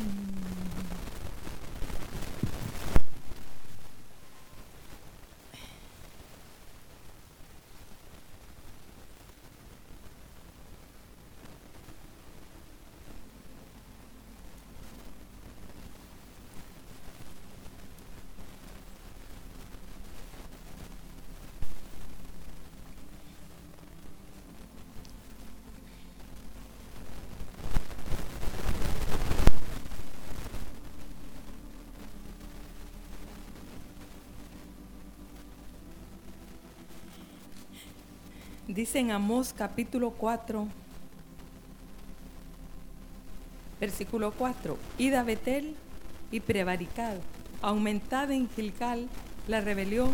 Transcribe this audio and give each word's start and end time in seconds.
Mm 0.00 0.06
-hmm. 0.06 0.29
Dice 38.74 39.00
en 39.00 39.10
Amós 39.10 39.52
capítulo 39.52 40.12
4, 40.12 40.68
versículo 43.80 44.30
4, 44.30 44.78
Id 44.96 45.14
a 45.14 45.24
Betel 45.24 45.74
y 46.30 46.38
prevaricad, 46.38 47.16
aumentad 47.62 48.30
en 48.30 48.48
Gilgal 48.48 49.08
la 49.48 49.60
rebelión 49.60 50.10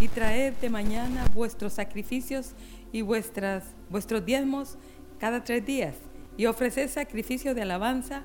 y 0.00 0.08
traed 0.08 0.54
de 0.54 0.70
mañana 0.70 1.26
vuestros 1.34 1.74
sacrificios 1.74 2.52
y 2.92 3.02
vuestras, 3.02 3.64
vuestros 3.90 4.24
diezmos 4.24 4.78
cada 5.20 5.44
tres 5.44 5.66
días, 5.66 5.96
y 6.38 6.46
ofreced 6.46 6.88
sacrificio 6.88 7.54
de 7.54 7.60
alabanza 7.60 8.22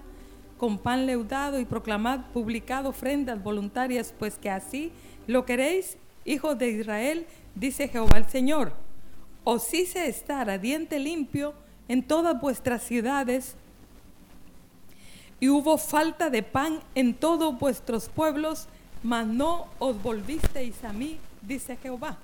con 0.58 0.78
pan 0.78 1.06
leudado 1.06 1.60
y 1.60 1.66
proclamad 1.66 2.32
publicado 2.32 2.88
ofrendas 2.88 3.44
voluntarias, 3.44 4.14
pues 4.18 4.38
que 4.38 4.50
así 4.50 4.94
lo 5.28 5.44
queréis, 5.44 5.98
hijos 6.24 6.58
de 6.58 6.70
Israel, 6.70 7.28
dice 7.54 7.90
Jehová 7.90 8.18
el 8.18 8.30
Señor 8.30 8.83
os 9.44 9.74
hice 9.74 10.08
estar 10.08 10.50
a 10.50 10.58
diente 10.58 11.00
limpio 11.00 11.54
en 11.88 12.04
todas 12.04 12.40
vuestras 12.40 12.84
ciudades, 12.84 13.56
y 15.40 15.50
hubo 15.50 15.78
falta 15.78 16.30
de 16.30 16.42
pan 16.42 16.80
en 16.96 17.14
todos 17.14 17.60
vuestros 17.60 18.08
pueblos, 18.08 18.68
mas 19.04 19.28
no 19.28 19.68
os 19.80 20.02
volvisteis 20.02 20.82
a 20.86 20.94
mí, 20.94 21.18
dice 21.42 21.76
Jehová. 21.76 22.18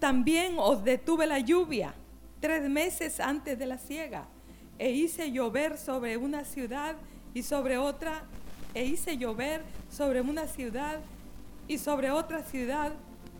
También 0.00 0.56
os 0.58 0.82
detuve 0.82 1.26
la 1.26 1.38
lluvia 1.38 1.94
tres 2.40 2.68
meses 2.68 3.20
antes 3.20 3.56
de 3.56 3.66
la 3.66 3.78
siega, 3.78 4.24
e 4.78 4.90
hice 4.90 5.30
llover 5.30 5.78
sobre 5.78 6.16
una 6.16 6.44
ciudad 6.44 6.96
y 7.32 7.44
sobre 7.44 7.78
otra, 7.78 8.24
e 8.74 8.84
hice 8.84 9.16
llover 9.16 9.62
sobre 9.88 10.20
una 10.20 10.48
ciudad 10.48 10.98
y 11.68 11.78
sobre 11.78 12.10
otra 12.10 12.42
ciudad 12.42 12.92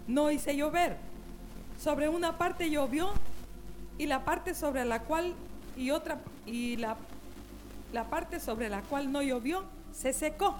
no 0.06 0.30
hice 0.30 0.56
llover 0.56 0.96
sobre 1.78 2.08
una 2.08 2.39
parte 2.39 2.70
llovió 2.70 3.11
y 3.98 4.06
la 4.06 4.25
parte 4.25 4.55
sobre 4.55 4.84
la 4.84 5.00
cual 5.03 5.34
y 5.77 5.91
otra 5.91 6.20
y 6.47 6.77
la, 6.77 6.97
la 7.92 8.05
parte 8.05 8.41
sobre 8.41 8.69
la 8.69 8.83
cual 8.83 9.11
no 9.11 9.22
llovió 9.22 9.64
se 9.92 10.12
secó. 10.12 10.55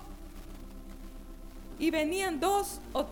Y 1.79 1.91
venían 1.91 2.41
dos 2.41 2.81
o, 2.93 3.07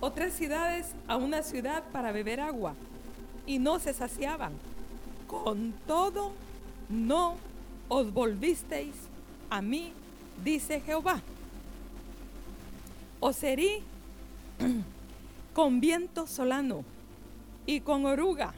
o 0.00 0.12
tres 0.12 0.34
ciudades 0.34 0.94
a 1.06 1.16
una 1.16 1.42
ciudad 1.42 1.84
para 1.92 2.12
beber 2.12 2.40
agua 2.40 2.74
y 3.46 3.58
no 3.58 3.78
se 3.78 3.94
saciaban. 3.94 4.52
Con 5.26 5.72
todo, 5.86 6.32
no 6.88 7.36
os 7.88 8.12
volvisteis 8.12 8.94
a 9.48 9.62
mí, 9.62 9.92
dice 10.42 10.80
Jehová. 10.80 11.20
Os 13.20 13.42
herí 13.42 13.82
con 15.54 15.80
viento 15.80 16.26
solano 16.26 16.84
y 17.70 17.82
con 17.82 18.04
oruga. 18.04 18.52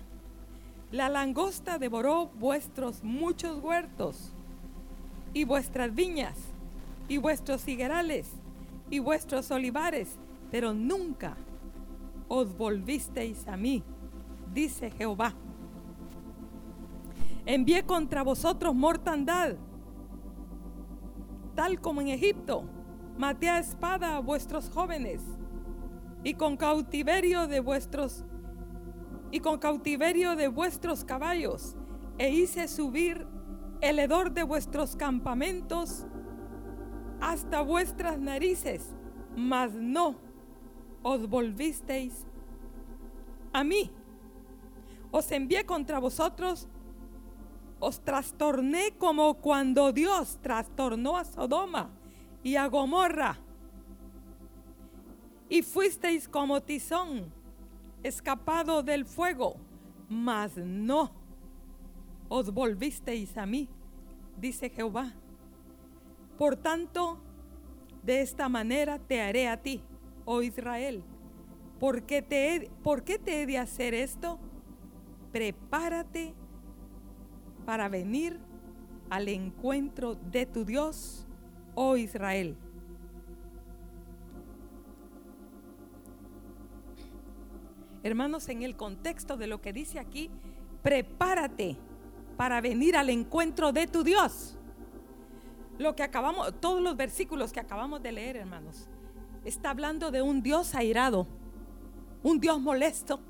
La 0.90 1.10
langosta 1.10 1.78
devoró 1.78 2.28
vuestros 2.28 3.04
muchos 3.04 3.62
huertos 3.62 4.32
y 5.34 5.44
vuestras 5.44 5.94
viñas 5.94 6.38
y 7.08 7.18
vuestros 7.18 7.68
higuerales 7.68 8.30
y 8.88 9.00
vuestros 9.00 9.50
olivares, 9.50 10.16
pero 10.50 10.72
nunca 10.72 11.36
os 12.26 12.56
volvisteis 12.56 13.46
a 13.48 13.58
mí, 13.58 13.82
dice 14.54 14.90
Jehová. 14.90 15.34
Envié 17.44 17.82
contra 17.82 18.22
vosotros 18.22 18.74
mortandad, 18.74 19.56
tal 21.54 21.82
como 21.82 22.00
en 22.00 22.08
Egipto. 22.08 22.64
Maté 23.18 23.50
a 23.50 23.58
espada 23.58 24.16
a 24.16 24.20
vuestros 24.20 24.70
jóvenes 24.70 25.20
y 26.24 26.32
con 26.32 26.56
cautiverio 26.56 27.46
de 27.46 27.60
vuestros 27.60 28.24
y 29.32 29.40
con 29.40 29.58
cautiverio 29.58 30.36
de 30.36 30.46
vuestros 30.46 31.04
caballos, 31.04 31.74
e 32.18 32.28
hice 32.28 32.68
subir 32.68 33.26
el 33.80 33.98
hedor 33.98 34.30
de 34.30 34.42
vuestros 34.44 34.94
campamentos 34.94 36.06
hasta 37.20 37.62
vuestras 37.62 38.18
narices, 38.20 38.94
mas 39.34 39.72
no 39.72 40.16
os 41.02 41.26
volvisteis 41.28 42.26
a 43.52 43.64
mí. 43.64 43.90
Os 45.10 45.32
envié 45.32 45.64
contra 45.64 45.98
vosotros, 45.98 46.68
os 47.80 48.00
trastorné 48.00 48.92
como 48.98 49.34
cuando 49.34 49.92
Dios 49.92 50.38
trastornó 50.42 51.16
a 51.16 51.24
Sodoma 51.24 51.90
y 52.42 52.56
a 52.56 52.66
Gomorra. 52.66 53.38
Y 55.48 55.62
fuisteis 55.62 56.28
como 56.28 56.62
tizón 56.62 57.32
escapado 58.02 58.82
del 58.82 59.04
fuego, 59.04 59.56
mas 60.08 60.56
no 60.56 61.12
os 62.28 62.52
volvisteis 62.52 63.36
a 63.36 63.46
mí, 63.46 63.68
dice 64.38 64.70
Jehová. 64.70 65.12
Por 66.38 66.56
tanto, 66.56 67.18
de 68.02 68.22
esta 68.22 68.48
manera 68.48 68.98
te 68.98 69.20
haré 69.20 69.48
a 69.48 69.62
ti, 69.62 69.82
oh 70.24 70.42
Israel. 70.42 71.02
¿Por 71.78 72.02
qué 72.04 72.22
te 72.22 72.54
he, 72.54 72.70
¿por 72.82 73.04
qué 73.04 73.18
te 73.18 73.42
he 73.42 73.46
de 73.46 73.58
hacer 73.58 73.94
esto? 73.94 74.38
Prepárate 75.32 76.34
para 77.64 77.88
venir 77.88 78.38
al 79.10 79.28
encuentro 79.28 80.14
de 80.14 80.46
tu 80.46 80.64
Dios, 80.64 81.26
oh 81.74 81.96
Israel. 81.96 82.56
Hermanos, 88.02 88.48
en 88.48 88.62
el 88.62 88.76
contexto 88.76 89.36
de 89.36 89.46
lo 89.46 89.60
que 89.60 89.72
dice 89.72 90.00
aquí, 90.00 90.28
prepárate 90.82 91.76
para 92.36 92.60
venir 92.60 92.96
al 92.96 93.10
encuentro 93.10 93.72
de 93.72 93.86
tu 93.86 94.02
Dios. 94.02 94.56
Lo 95.78 95.94
que 95.94 96.02
acabamos, 96.02 96.52
todos 96.60 96.82
los 96.82 96.96
versículos 96.96 97.52
que 97.52 97.60
acabamos 97.60 98.02
de 98.02 98.12
leer, 98.12 98.36
hermanos, 98.36 98.88
está 99.44 99.70
hablando 99.70 100.10
de 100.10 100.20
un 100.20 100.42
Dios 100.42 100.74
airado, 100.74 101.28
un 102.24 102.40
Dios 102.40 102.60
molesto, 102.60 103.20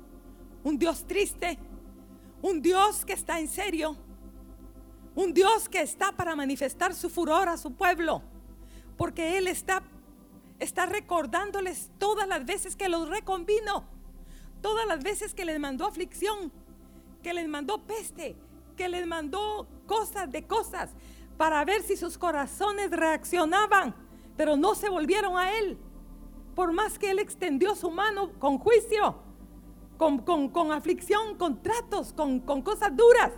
un 0.63 0.79
Dios 0.79 1.05
triste, 1.05 1.59
un 2.41 2.61
Dios 2.61 3.05
que 3.05 3.13
está 3.13 3.39
en 3.39 3.47
serio, 3.47 3.95
un 5.15 5.33
Dios 5.33 5.69
que 5.69 5.81
está 5.81 6.11
para 6.13 6.35
manifestar 6.35 6.95
su 6.95 7.11
furor 7.11 7.47
a 7.47 7.57
su 7.57 7.73
pueblo, 7.73 8.23
porque 8.97 9.37
Él 9.37 9.47
está, 9.47 9.83
está 10.59 10.87
recordándoles 10.87 11.91
todas 11.99 12.27
las 12.27 12.43
veces 12.45 12.75
que 12.75 12.89
los 12.89 13.07
reconvino 13.07 13.92
todas 14.63 14.87
las 14.87 15.03
veces 15.03 15.35
que 15.35 15.45
les 15.45 15.59
mandó 15.59 15.85
aflicción, 15.85 16.51
que 17.21 17.33
les 17.33 17.47
mandó 17.47 17.83
peste, 17.83 18.35
que 18.77 18.87
les 18.87 19.05
mandó 19.05 19.67
cosas 19.85 20.31
de 20.31 20.47
cosas, 20.47 20.89
para 21.37 21.63
ver 21.65 21.83
si 21.83 21.97
sus 21.97 22.17
corazones 22.17 22.89
reaccionaban, 22.89 23.93
pero 24.37 24.55
no 24.55 24.73
se 24.73 24.89
volvieron 24.89 25.37
a 25.37 25.51
Él. 25.59 25.77
Por 26.55 26.71
más 26.71 26.97
que 26.97 27.11
Él 27.11 27.19
extendió 27.19 27.75
su 27.75 27.91
mano 27.91 28.31
con 28.39 28.57
juicio, 28.57 29.17
con, 29.97 30.71
aflicción, 30.71 31.35
con 31.37 31.61
tratos, 31.61 32.13
con, 32.13 32.39
cosas 32.39 32.95
duras. 32.95 33.31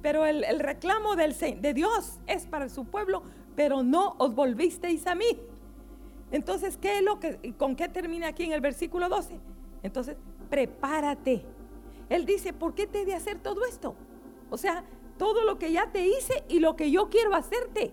Pero 0.00 0.24
el, 0.24 0.58
reclamo 0.58 1.16
del, 1.16 1.36
de 1.38 1.74
Dios 1.74 2.18
es 2.26 2.46
para 2.46 2.70
su 2.70 2.86
pueblo, 2.86 3.22
pero 3.56 3.82
no 3.82 4.14
os 4.18 4.34
volvisteis 4.34 5.06
a 5.06 5.14
mí. 5.14 5.38
Entonces, 6.32 6.78
¿qué 6.78 6.98
es 6.98 7.02
lo 7.02 7.20
que, 7.20 7.54
con 7.58 7.76
qué 7.76 7.88
termina 7.88 8.28
aquí 8.28 8.44
en 8.44 8.52
el 8.52 8.62
versículo 8.62 9.08
12? 9.08 9.38
Entonces, 9.82 10.16
prepárate. 10.50 11.44
Él 12.08 12.26
dice, 12.26 12.52
¿por 12.52 12.74
qué 12.74 12.86
te 12.86 13.02
he 13.02 13.04
de 13.06 13.14
hacer 13.14 13.38
todo 13.38 13.64
esto? 13.64 13.94
O 14.50 14.58
sea, 14.58 14.84
todo 15.16 15.44
lo 15.44 15.58
que 15.58 15.72
ya 15.72 15.90
te 15.90 16.06
hice 16.06 16.44
y 16.48 16.58
lo 16.58 16.76
que 16.76 16.90
yo 16.90 17.08
quiero 17.08 17.34
hacerte. 17.34 17.92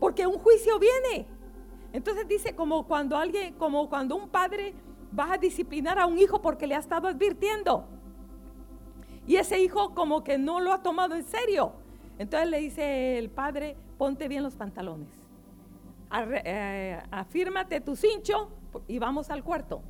Porque 0.00 0.26
un 0.26 0.38
juicio 0.38 0.78
viene. 0.78 1.26
Entonces 1.92 2.26
dice 2.28 2.54
como 2.54 2.86
cuando 2.86 3.16
alguien, 3.16 3.54
como 3.54 3.88
cuando 3.88 4.16
un 4.16 4.28
padre 4.28 4.74
va 5.18 5.34
a 5.34 5.38
disciplinar 5.38 5.98
a 5.98 6.06
un 6.06 6.18
hijo 6.18 6.42
porque 6.42 6.66
le 6.66 6.74
ha 6.74 6.78
estado 6.78 7.08
advirtiendo. 7.08 7.86
Y 9.26 9.36
ese 9.36 9.60
hijo 9.60 9.94
como 9.94 10.22
que 10.22 10.38
no 10.38 10.60
lo 10.60 10.72
ha 10.72 10.82
tomado 10.82 11.14
en 11.14 11.24
serio. 11.24 11.72
Entonces 12.18 12.50
le 12.50 12.58
dice 12.58 13.18
el 13.18 13.30
padre, 13.30 13.76
ponte 13.98 14.28
bien 14.28 14.42
los 14.42 14.56
pantalones. 14.56 15.08
Eh, 16.44 17.00
afírmate 17.10 17.80
tu 17.80 17.96
cincho 17.96 18.50
y 18.86 18.98
vamos 18.98 19.30
al 19.30 19.42
cuarto. 19.42 19.82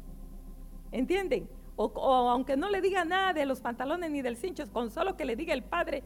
¿Entienden? 0.93 1.49
O, 1.77 2.31
aunque 2.31 2.57
no 2.57 2.71
le 2.71 2.81
diga 2.81 3.05
nada 3.05 3.35
de 3.35 3.45
los 3.45 3.61
pantalones 3.61 4.11
ni 4.11 4.23
del 4.23 4.37
cincho, 4.37 4.65
con 4.73 4.91
solo 4.91 5.17
que 5.17 5.27
le 5.27 5.37
diga 5.37 5.53
el 5.53 5.63
padre, 5.63 6.03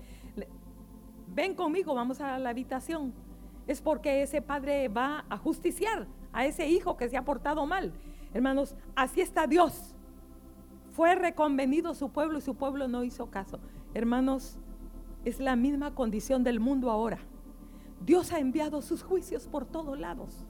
ven 1.28 1.54
conmigo, 1.54 1.94
vamos 1.94 2.20
a 2.20 2.38
la 2.38 2.50
habitación. 2.50 3.14
Es 3.66 3.80
porque 3.80 4.22
ese 4.22 4.42
padre 4.42 4.88
va 4.88 5.24
a 5.28 5.38
justiciar 5.38 6.08
a 6.32 6.44
ese 6.44 6.68
hijo 6.68 6.96
que 6.96 7.08
se 7.08 7.16
ha 7.16 7.24
portado 7.24 7.66
mal. 7.66 7.92
Hermanos, 8.34 8.74
así 8.96 9.20
está 9.20 9.46
Dios. 9.46 9.94
Fue 10.92 11.14
reconvenido 11.14 11.94
su 11.94 12.10
pueblo 12.10 12.38
y 12.38 12.42
su 12.42 12.56
pueblo 12.56 12.88
no 12.88 13.04
hizo 13.04 13.30
caso. 13.30 13.60
Hermanos, 13.94 14.58
es 15.24 15.38
la 15.38 15.54
misma 15.54 15.94
condición 15.94 16.42
del 16.42 16.58
mundo 16.58 16.90
ahora. 16.90 17.18
Dios 18.04 18.32
ha 18.32 18.38
enviado 18.38 18.82
sus 18.82 19.02
juicios 19.02 19.46
por 19.46 19.66
todos 19.66 19.98
lados. 19.98 20.46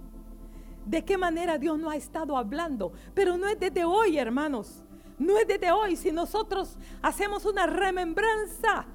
¿De 0.87 1.05
qué 1.05 1.19
manera 1.19 1.59
Dios 1.59 1.79
no 1.79 1.91
ha 1.91 1.97
estado 1.97 2.37
hablando? 2.37 2.93
Pero 3.15 3.37
no 3.37 3.47
es 3.49 3.59
desde 3.59 3.85
hoy, 3.85 4.17
hermanos. 4.17 4.85
No 5.21 5.39
es 5.39 5.47
desde 5.47 5.71
hoy. 5.71 5.97
Si 5.97 6.11
nosotros 6.11 6.77
hacemos 7.03 7.45
una 7.45 7.67
remembranza 7.67 8.87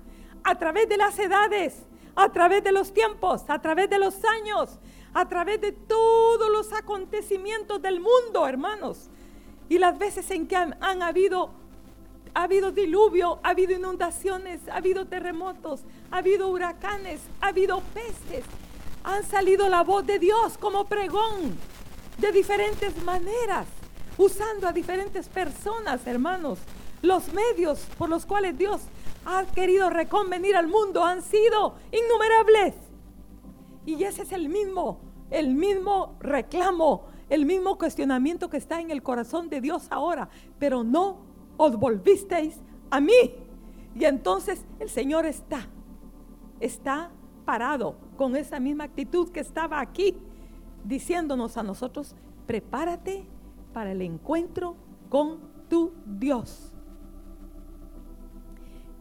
a 0.43 0.55
través 0.55 0.89
de 0.89 0.97
las 0.97 1.17
edades, 1.19 1.83
a 2.15 2.29
través 2.29 2.63
de 2.63 2.71
los 2.71 2.93
tiempos, 2.93 3.43
a 3.47 3.61
través 3.61 3.89
de 3.91 3.99
los 3.99 4.15
años, 4.25 4.79
a 5.13 5.29
través 5.29 5.61
de 5.61 5.71
todos 5.71 6.51
los 6.51 6.73
acontecimientos 6.73 7.79
del 7.79 8.01
mundo, 8.01 8.47
hermanos. 8.47 9.09
Y 9.69 9.77
las 9.77 9.97
veces 9.99 10.29
en 10.31 10.47
que 10.47 10.55
han, 10.55 10.73
habido 11.01 11.51
ha 12.33 12.43
habido 12.43 12.71
diluvio, 12.71 13.39
ha 13.43 13.49
habido 13.51 13.73
inundaciones, 13.73 14.67
ha 14.67 14.77
habido 14.77 15.05
terremotos, 15.05 15.81
ha 16.11 16.17
habido 16.17 16.49
huracanes, 16.49 17.21
ha 17.39 17.47
habido 17.47 17.81
pestes. 17.93 18.43
Han 19.03 19.23
salido 19.23 19.69
la 19.69 19.83
voz 19.83 20.05
de 20.07 20.17
Dios 20.17 20.57
como 20.57 20.85
pregón 20.85 21.55
de 22.17 22.31
diferentes 22.31 23.01
maneras, 23.03 23.67
usando 24.17 24.67
a 24.67 24.71
diferentes 24.71 25.27
personas, 25.29 26.05
hermanos. 26.07 26.59
Los 27.01 27.33
medios 27.33 27.79
por 27.97 28.09
los 28.09 28.25
cuales 28.25 28.57
Dios 28.57 28.81
ha 29.25 29.43
querido 29.45 29.89
reconvenir 29.89 30.55
al 30.55 30.67
mundo 30.67 31.03
han 31.03 31.21
sido 31.21 31.75
innumerables. 31.91 32.75
Y 33.85 34.03
ese 34.03 34.23
es 34.23 34.31
el 34.31 34.49
mismo, 34.49 34.99
el 35.29 35.53
mismo 35.53 36.15
reclamo, 36.19 37.05
el 37.29 37.45
mismo 37.45 37.77
cuestionamiento 37.77 38.49
que 38.49 38.57
está 38.57 38.79
en 38.79 38.91
el 38.91 39.03
corazón 39.03 39.49
de 39.49 39.61
Dios 39.61 39.87
ahora. 39.89 40.29
Pero 40.57 40.83
no 40.83 41.17
os 41.57 41.75
volvisteis 41.77 42.59
a 42.89 42.99
mí. 42.99 43.35
Y 43.95 44.05
entonces 44.05 44.65
el 44.79 44.89
Señor 44.89 45.25
está, 45.25 45.67
está 46.59 47.11
parado 47.45 47.95
con 48.17 48.35
esa 48.35 48.59
misma 48.59 48.85
actitud 48.85 49.29
que 49.29 49.39
estaba 49.39 49.79
aquí, 49.79 50.17
diciéndonos 50.83 51.57
a 51.57 51.63
nosotros, 51.63 52.15
prepárate 52.45 53.25
para 53.75 53.91
el 53.91 54.01
encuentro 54.01 54.77
con 55.09 55.41
tu 55.67 55.91
Dios. 56.05 56.73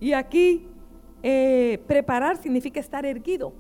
Y 0.01 0.13
aquí 0.15 0.67
eh, 1.23 1.81
preparar 1.87 2.39
significa 2.39 2.81
estar 2.81 3.07
erguido. 3.07 3.53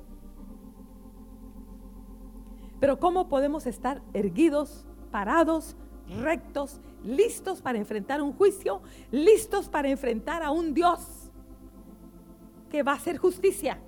Pero 2.81 2.99
¿cómo 2.99 3.28
podemos 3.28 3.64
estar 3.69 4.02
erguidos, 4.12 4.84
parados, 5.12 5.76
rectos, 6.20 6.81
listos 7.05 7.62
para 7.62 7.78
enfrentar 7.78 8.20
un 8.20 8.32
juicio, 8.32 8.82
listos 9.12 9.69
para 9.69 9.88
enfrentar 9.88 10.43
a 10.43 10.50
un 10.50 10.75
Dios 10.75 11.31
que 12.72 12.82
va 12.82 12.90
a 12.90 12.96
hacer 12.96 13.19
justicia? 13.19 13.78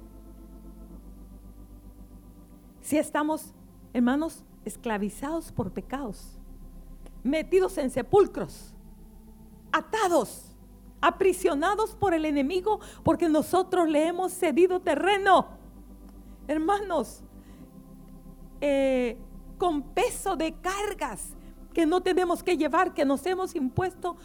Si 2.82 2.96
estamos, 2.96 3.52
hermanos, 3.92 4.44
esclavizados 4.64 5.50
por 5.50 5.72
pecados, 5.72 6.35
metidos 7.26 7.76
en 7.78 7.90
sepulcros, 7.90 8.72
atados, 9.72 10.56
aprisionados 11.00 11.94
por 11.94 12.14
el 12.14 12.24
enemigo, 12.24 12.80
porque 13.02 13.28
nosotros 13.28 13.88
le 13.88 14.06
hemos 14.06 14.32
cedido 14.32 14.80
terreno. 14.80 15.48
Hermanos, 16.48 17.22
eh, 18.60 19.18
con 19.58 19.82
peso 19.82 20.36
de 20.36 20.54
cargas 20.54 21.30
que 21.74 21.84
no 21.84 22.00
tenemos 22.02 22.42
que 22.42 22.56
llevar, 22.56 22.94
que 22.94 23.04
nos 23.04 23.26
hemos 23.26 23.54
impuesto 23.54 24.16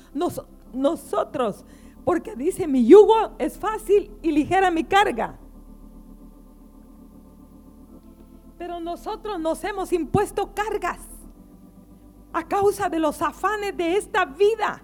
nosotros. 0.73 1.65
Porque 2.05 2.35
dice, 2.35 2.67
mi 2.67 2.85
yugo 2.85 3.35
es 3.37 3.57
fácil 3.57 4.11
y 4.21 4.31
ligera 4.31 4.71
mi 4.71 4.83
carga. 4.83 5.37
Pero 8.57 8.79
nosotros 8.79 9.39
nos 9.39 9.63
hemos 9.63 9.91
impuesto 9.91 10.53
cargas 10.53 10.99
a 12.33 12.47
causa 12.47 12.89
de 12.89 12.99
los 12.99 13.21
afanes 13.21 13.75
de 13.75 13.97
esta 13.97 14.25
vida, 14.25 14.81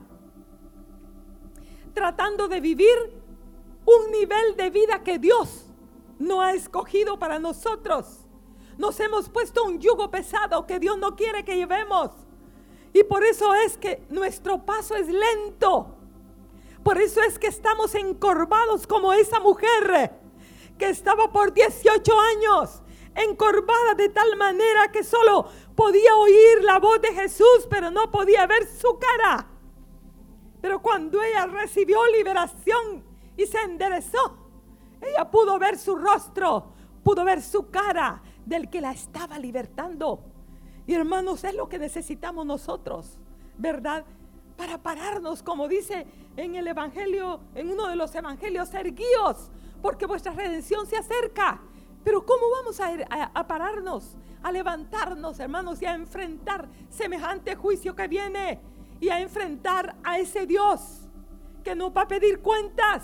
tratando 1.94 2.48
de 2.48 2.60
vivir 2.60 2.96
un 3.86 4.12
nivel 4.12 4.56
de 4.56 4.70
vida 4.70 5.04
que 5.04 5.18
Dios 5.18 5.66
no 6.20 6.42
ha 6.42 6.54
escogido 6.54 7.18
para 7.18 7.40
nosotros. 7.40 8.26
Nos 8.78 9.00
hemos 9.00 9.30
puesto 9.30 9.64
un 9.64 9.80
yugo 9.80 10.12
pesado 10.12 10.68
que 10.68 10.80
Dios 10.80 10.98
no 10.98 11.16
quiere 11.16 11.44
que 11.44 11.56
llevemos. 11.56 12.12
Y 12.94 13.04
por 13.04 13.24
eso 13.24 13.54
es 13.56 13.78
que 13.78 14.04
nuestro 14.10 14.66
paso 14.66 14.96
es 14.96 15.08
lento. 15.08 15.96
Por 16.84 16.98
eso 17.00 17.22
es 17.22 17.40
que 17.40 17.48
estamos 17.48 17.96
encorvados 17.96 18.86
como 18.88 19.14
esa 19.14 19.40
mujer 19.40 20.20
que 20.78 20.90
estaba 20.90 21.32
por 21.32 21.54
18 21.54 22.20
años 22.20 22.82
encorvada 23.24 23.96
de 23.96 24.10
tal 24.10 24.36
manera 24.36 24.92
que 24.92 25.04
solo 25.04 25.50
podía 25.75 26.16
oír 26.16 26.64
la 26.64 26.80
voz 26.80 27.02
de 27.02 27.14
Jesús, 27.14 27.68
pero 27.69 27.92
no 27.92 28.12
podía 28.12 28.46
ver 28.46 28.68
su 28.68 28.98
cara. 29.00 29.48
Pero 30.62 30.81
cuando 30.81 31.22
ella 31.22 31.46
recibió 31.46 32.00
liberación 32.08 33.04
y 33.36 33.46
se 33.46 33.60
enderezó, 33.62 34.38
ella 35.02 35.30
pudo 35.30 35.60
ver 35.60 35.78
su 35.78 35.96
rostro, 35.96 36.72
pudo 37.04 37.24
ver 37.24 37.42
su 37.42 37.69
cara 37.69 38.22
del 38.46 38.69
que 38.69 38.81
la 38.81 38.92
estaba 38.92 39.38
libertando. 39.40 40.22
Y 40.86 40.94
hermanos, 40.94 41.44
es 41.44 41.54
lo 41.54 41.68
que 41.68 41.80
necesitamos 41.80 42.46
nosotros, 42.46 43.18
¿verdad? 43.58 44.06
Para 44.56 44.81
pararnos, 44.81 45.44
como 45.44 45.68
dice 45.68 46.08
en 46.38 46.56
el 46.56 46.68
Evangelio, 46.68 47.42
en 47.56 47.72
uno 47.72 47.88
de 47.88 47.96
los 47.96 48.13
Evangelios, 48.16 48.74
erguíos, 48.74 49.52
porque 49.81 50.06
vuestra 50.06 50.34
redención 50.34 50.88
se 50.88 50.98
acerca. 50.98 51.62
Pero 52.07 52.25
¿cómo 52.25 52.50
vamos 52.50 52.80
a, 52.80 53.48
pararnos, 53.48 54.15
a 54.42 54.50
levantarnos, 54.50 55.41
hermanos, 55.41 55.82
y 55.82 55.88
a 55.88 55.93
enfrentar 55.93 56.70
semejante 56.89 57.53
juicio 57.53 57.98
que 57.98 58.08
viene? 58.08 58.62
Y 59.01 59.10
a 59.10 59.20
enfrentar 59.20 59.93
a 60.05 60.17
ese 60.17 60.46
Dios 60.46 61.01
que 61.65 61.75
nos 61.75 61.91
va 61.91 62.03
a 62.03 62.08
pedir 62.08 62.39
cuentas 62.39 63.03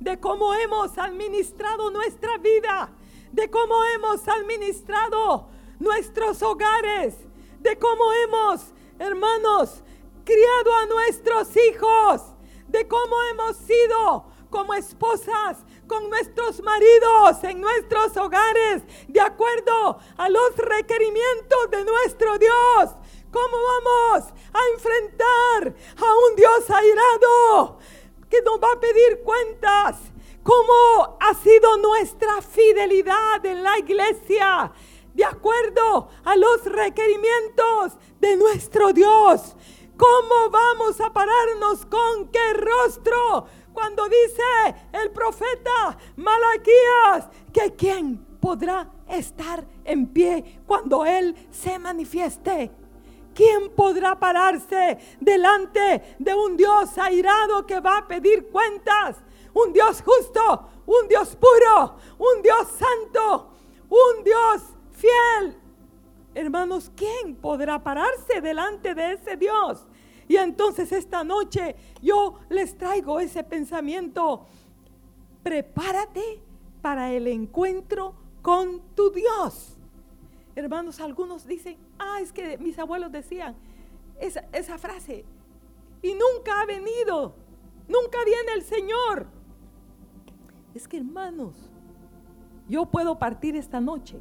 de 0.00 0.18
cómo 0.18 0.54
hemos 0.54 0.96
administrado 0.96 1.90
nuestra 1.90 2.38
vida 2.38 2.88
de 3.32 3.50
cómo 3.50 3.84
hemos 3.94 4.26
administrado 4.26 5.50
nuestros 5.78 6.40
hogares, 6.42 7.18
de 7.60 7.78
cómo 7.78 8.14
hemos, 8.24 8.72
hermanos, 8.98 9.82
criado 10.24 10.74
a 10.74 10.86
nuestros 10.86 11.54
hijos, 11.54 12.22
de 12.66 12.88
cómo 12.88 13.14
hemos 13.30 13.58
sido 13.58 14.24
como 14.48 14.72
esposas 14.72 15.58
con 15.88 16.08
nuestros 16.08 16.62
maridos 16.62 17.42
en 17.42 17.60
nuestros 17.60 18.16
hogares, 18.16 18.82
de 19.08 19.20
acuerdo 19.20 19.98
a 20.16 20.28
los 20.28 20.56
requerimientos 20.56 21.70
de 21.70 21.84
nuestro 21.84 22.38
Dios. 22.38 22.90
¿Cómo 23.32 23.56
vamos 23.56 24.32
a 24.52 24.58
enfrentar 24.74 25.74
a 25.96 26.14
un 26.28 26.36
Dios 26.36 26.70
airado 26.70 27.78
que 28.30 28.40
nos 28.42 28.60
va 28.62 28.72
a 28.72 28.80
pedir 28.80 29.22
cuentas? 29.24 29.96
cómo 30.48 31.18
ha 31.20 31.34
sido 31.34 31.76
nuestra 31.76 32.40
fidelidad 32.40 33.44
en 33.44 33.62
la 33.62 33.78
iglesia 33.78 34.72
de 35.12 35.22
acuerdo 35.22 36.08
a 36.24 36.36
los 36.36 36.64
requerimientos 36.64 37.98
de 38.18 38.34
nuestro 38.36 38.94
Dios. 38.94 39.54
¿Cómo 39.98 40.50
vamos 40.50 41.00
a 41.00 41.12
pararnos 41.12 41.84
con 41.86 42.28
qué 42.28 42.54
rostro? 42.54 43.46
Cuando 43.72 44.08
dice 44.08 44.42
el 44.92 45.10
profeta 45.10 45.98
Malaquías 46.16 47.28
que 47.52 47.74
quién 47.76 48.38
podrá 48.40 48.90
estar 49.08 49.66
en 49.84 50.06
pie 50.06 50.60
cuando 50.66 51.04
Él 51.04 51.34
se 51.50 51.78
manifieste. 51.78 52.70
¿Quién 53.34 53.70
podrá 53.74 54.18
pararse 54.18 54.98
delante 55.20 56.16
de 56.18 56.34
un 56.34 56.56
Dios 56.56 56.96
airado 56.96 57.66
que 57.66 57.78
va 57.80 57.98
a 57.98 58.08
pedir 58.08 58.48
cuentas? 58.48 59.16
un 59.54 59.72
Dios 59.72 60.02
justo, 60.02 60.68
un 60.86 61.08
Dios 61.08 61.36
puro, 61.36 61.96
un 62.18 62.42
Dios 62.42 62.68
santo, 62.78 63.50
un 63.88 64.24
Dios 64.24 64.62
fiel. 64.92 65.56
Hermanos, 66.34 66.92
¿quién 66.94 67.36
podrá 67.36 67.82
pararse 67.82 68.40
delante 68.40 68.94
de 68.94 69.12
ese 69.12 69.36
Dios? 69.36 69.86
Y 70.28 70.36
entonces 70.36 70.92
esta 70.92 71.24
noche 71.24 71.74
yo 72.02 72.38
les 72.50 72.76
traigo 72.76 73.18
ese 73.18 73.42
pensamiento. 73.44 74.46
Prepárate 75.42 76.42
para 76.82 77.12
el 77.12 77.26
encuentro 77.26 78.14
con 78.42 78.80
tu 78.94 79.10
Dios. 79.10 79.76
Hermanos, 80.54 81.00
algunos 81.00 81.46
dicen, 81.46 81.78
ah, 81.98 82.18
es 82.20 82.32
que 82.32 82.58
mis 82.58 82.78
abuelos 82.78 83.10
decían 83.10 83.56
esa, 84.20 84.44
esa 84.52 84.76
frase, 84.76 85.24
y 86.02 86.12
nunca 86.12 86.60
ha 86.60 86.66
venido, 86.66 87.34
nunca 87.88 88.18
viene 88.24 88.52
el 88.54 88.62
Señor. 88.62 89.26
Es 90.74 90.86
que 90.86 90.98
hermanos, 90.98 91.54
yo 92.68 92.86
puedo 92.86 93.18
partir 93.18 93.56
esta 93.56 93.80
noche. 93.80 94.20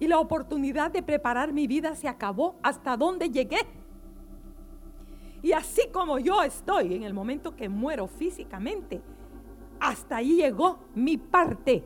Y 0.00 0.06
la 0.06 0.18
oportunidad 0.18 0.90
de 0.90 1.02
preparar 1.02 1.52
mi 1.52 1.66
vida 1.66 1.94
se 1.94 2.08
acabó 2.08 2.56
hasta 2.62 2.96
donde 2.96 3.30
llegué. 3.30 3.58
Y 5.42 5.52
así 5.52 5.88
como 5.92 6.18
yo 6.18 6.42
estoy 6.42 6.94
en 6.94 7.02
el 7.04 7.14
momento 7.14 7.54
que 7.54 7.68
muero 7.68 8.06
físicamente, 8.06 9.00
hasta 9.80 10.16
ahí 10.16 10.36
llegó 10.36 10.78
mi 10.94 11.16
parte. 11.16 11.84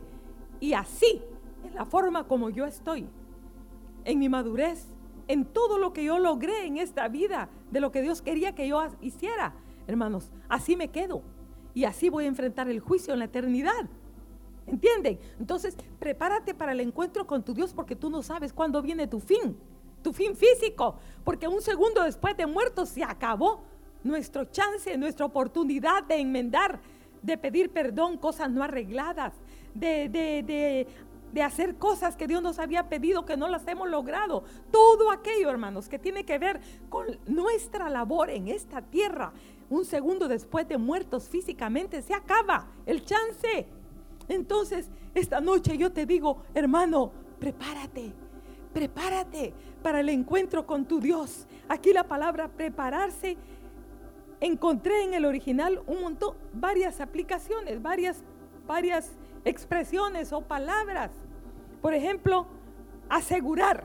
Y 0.60 0.72
así, 0.72 1.22
en 1.64 1.74
la 1.74 1.84
forma 1.84 2.24
como 2.24 2.50
yo 2.50 2.66
estoy, 2.66 3.06
en 4.04 4.18
mi 4.18 4.28
madurez, 4.28 4.86
en 5.28 5.44
todo 5.44 5.78
lo 5.78 5.92
que 5.92 6.04
yo 6.04 6.18
logré 6.18 6.66
en 6.66 6.78
esta 6.78 7.08
vida, 7.08 7.48
de 7.70 7.80
lo 7.80 7.92
que 7.92 8.02
Dios 8.02 8.22
quería 8.22 8.54
que 8.54 8.68
yo 8.68 8.82
hiciera, 9.00 9.54
hermanos, 9.86 10.30
así 10.48 10.76
me 10.76 10.88
quedo. 10.88 11.22
Y 11.74 11.84
así 11.84 12.08
voy 12.08 12.24
a 12.24 12.28
enfrentar 12.28 12.68
el 12.68 12.80
juicio 12.80 13.12
en 13.12 13.18
la 13.18 13.26
eternidad. 13.26 13.88
¿Entienden? 14.72 15.20
Entonces, 15.38 15.76
prepárate 15.98 16.54
para 16.54 16.72
el 16.72 16.80
encuentro 16.80 17.26
con 17.26 17.42
tu 17.42 17.52
Dios 17.52 17.74
porque 17.74 17.94
tú 17.94 18.08
no 18.08 18.22
sabes 18.22 18.54
cuándo 18.54 18.80
viene 18.80 19.06
tu 19.06 19.20
fin, 19.20 19.54
tu 20.02 20.14
fin 20.14 20.34
físico, 20.34 20.96
porque 21.24 21.46
un 21.46 21.60
segundo 21.60 22.02
después 22.02 22.34
de 22.38 22.46
muerto 22.46 22.86
se 22.86 23.04
acabó 23.04 23.60
nuestro 24.02 24.46
chance, 24.46 24.96
nuestra 24.96 25.26
oportunidad 25.26 26.04
de 26.04 26.16
enmendar, 26.16 26.80
de 27.20 27.36
pedir 27.36 27.68
perdón, 27.68 28.16
cosas 28.16 28.50
no 28.50 28.62
arregladas, 28.62 29.34
de, 29.74 30.08
de, 30.08 30.86
de, 31.32 31.42
hacer 31.42 31.76
cosas 31.76 32.16
que 32.16 32.26
Dios 32.26 32.42
nos 32.42 32.58
había 32.58 32.88
pedido 32.88 33.26
que 33.26 33.36
no 33.36 33.48
las 33.48 33.66
hemos 33.66 33.90
logrado. 33.90 34.42
Todo 34.70 35.10
aquello, 35.10 35.50
hermanos, 35.50 35.90
que 35.90 35.98
tiene 35.98 36.24
que 36.24 36.38
ver 36.38 36.62
con 36.88 37.06
nuestra 37.26 37.90
labor 37.90 38.30
en 38.30 38.48
esta 38.48 38.80
tierra, 38.80 39.34
un 39.68 39.84
segundo 39.84 40.28
después 40.28 40.66
de 40.66 40.78
muertos 40.78 41.28
físicamente, 41.28 42.00
se 42.00 42.14
acaba 42.14 42.68
el 42.86 43.04
chance. 43.04 43.68
Entonces, 44.32 44.88
esta 45.14 45.42
noche 45.42 45.76
yo 45.76 45.92
te 45.92 46.06
digo, 46.06 46.42
hermano, 46.54 47.12
prepárate, 47.38 48.14
prepárate 48.72 49.52
para 49.82 50.00
el 50.00 50.08
encuentro 50.08 50.64
con 50.66 50.86
tu 50.86 51.00
Dios. 51.00 51.46
Aquí 51.68 51.92
la 51.92 52.04
palabra 52.04 52.48
prepararse 52.48 53.36
encontré 54.40 55.04
en 55.04 55.12
el 55.12 55.26
original 55.26 55.82
un 55.86 56.00
montón, 56.00 56.34
varias 56.54 57.00
aplicaciones, 57.02 57.82
varias, 57.82 58.22
varias 58.66 59.12
expresiones 59.44 60.32
o 60.32 60.40
palabras. 60.40 61.10
Por 61.82 61.92
ejemplo, 61.92 62.46
asegurar. 63.10 63.84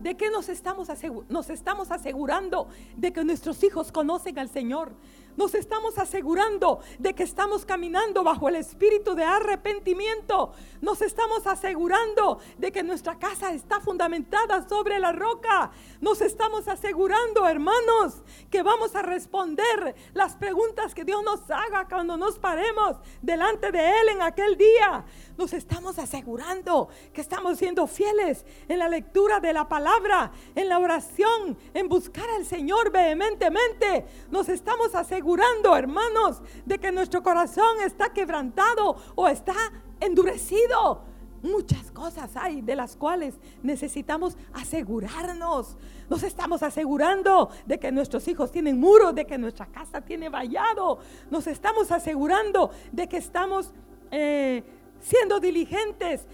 ¿De 0.00 0.16
qué 0.16 0.28
nos 0.28 0.48
estamos, 0.48 0.88
nos 1.28 1.50
estamos 1.50 1.92
asegurando? 1.92 2.66
De 2.96 3.12
que 3.12 3.22
nuestros 3.22 3.62
hijos 3.62 3.92
conocen 3.92 4.40
al 4.40 4.48
Señor, 4.48 4.92
nos 5.36 5.54
estamos 5.54 5.98
asegurando 5.98 6.80
de 6.98 7.14
que 7.14 7.22
estamos 7.22 7.64
caminando 7.64 8.22
bajo 8.24 8.48
el 8.48 8.56
espíritu 8.56 9.14
de 9.14 9.24
arrepentimiento. 9.24 10.52
Nos 10.80 11.02
estamos 11.02 11.46
asegurando 11.46 12.40
de 12.58 12.72
que 12.72 12.82
nuestra 12.82 13.18
casa 13.18 13.52
está 13.52 13.80
fundamentada 13.80 14.68
sobre 14.68 14.98
la 14.98 15.12
roca. 15.12 15.70
Nos 16.00 16.20
estamos 16.20 16.68
asegurando, 16.68 17.46
hermanos, 17.46 18.22
que 18.50 18.62
vamos 18.62 18.94
a 18.94 19.02
responder 19.02 19.94
las 20.14 20.36
preguntas 20.36 20.94
que 20.94 21.04
Dios 21.04 21.22
nos 21.22 21.50
haga 21.50 21.86
cuando 21.88 22.16
nos 22.16 22.38
paremos 22.38 22.96
delante 23.22 23.70
de 23.70 23.80
Él 23.80 24.08
en 24.10 24.22
aquel 24.22 24.56
día. 24.56 25.04
Nos 25.40 25.54
estamos 25.54 25.98
asegurando 25.98 26.90
que 27.14 27.22
estamos 27.22 27.56
siendo 27.56 27.86
fieles 27.86 28.44
en 28.68 28.78
la 28.78 28.90
lectura 28.90 29.40
de 29.40 29.54
la 29.54 29.66
palabra, 29.66 30.30
en 30.54 30.68
la 30.68 30.78
oración, 30.78 31.56
en 31.72 31.88
buscar 31.88 32.28
al 32.28 32.44
Señor 32.44 32.92
vehementemente. 32.92 34.04
Nos 34.30 34.50
estamos 34.50 34.94
asegurando 34.94 35.74
hermanos, 35.74 36.42
de 36.66 36.78
que 36.78 36.92
nuestro 36.92 37.22
corazón 37.22 37.80
está 37.82 38.12
quebrantado 38.12 38.96
o 39.14 39.28
está 39.28 39.54
endurecido. 39.98 41.04
Muchas 41.42 41.90
cosas 41.90 42.36
hay 42.36 42.60
de 42.60 42.76
las 42.76 42.94
cuales 42.94 43.40
necesitamos 43.62 44.36
asegurarnos. 44.52 45.78
Nos 46.10 46.22
estamos 46.22 46.62
asegurando 46.62 47.48
de 47.64 47.78
que 47.78 47.90
nuestros 47.90 48.28
hijos 48.28 48.52
tienen 48.52 48.78
muros, 48.78 49.14
de 49.14 49.24
que 49.24 49.38
nuestra 49.38 49.64
casa 49.64 50.02
tiene 50.02 50.28
vallado. 50.28 50.98
Nos 51.30 51.46
estamos 51.46 51.90
asegurando 51.92 52.70
de 52.92 53.08
que 53.08 53.16
estamos 53.16 53.72
eh, 54.10 54.64
siendo 55.00 55.40
diligentes 55.40 56.26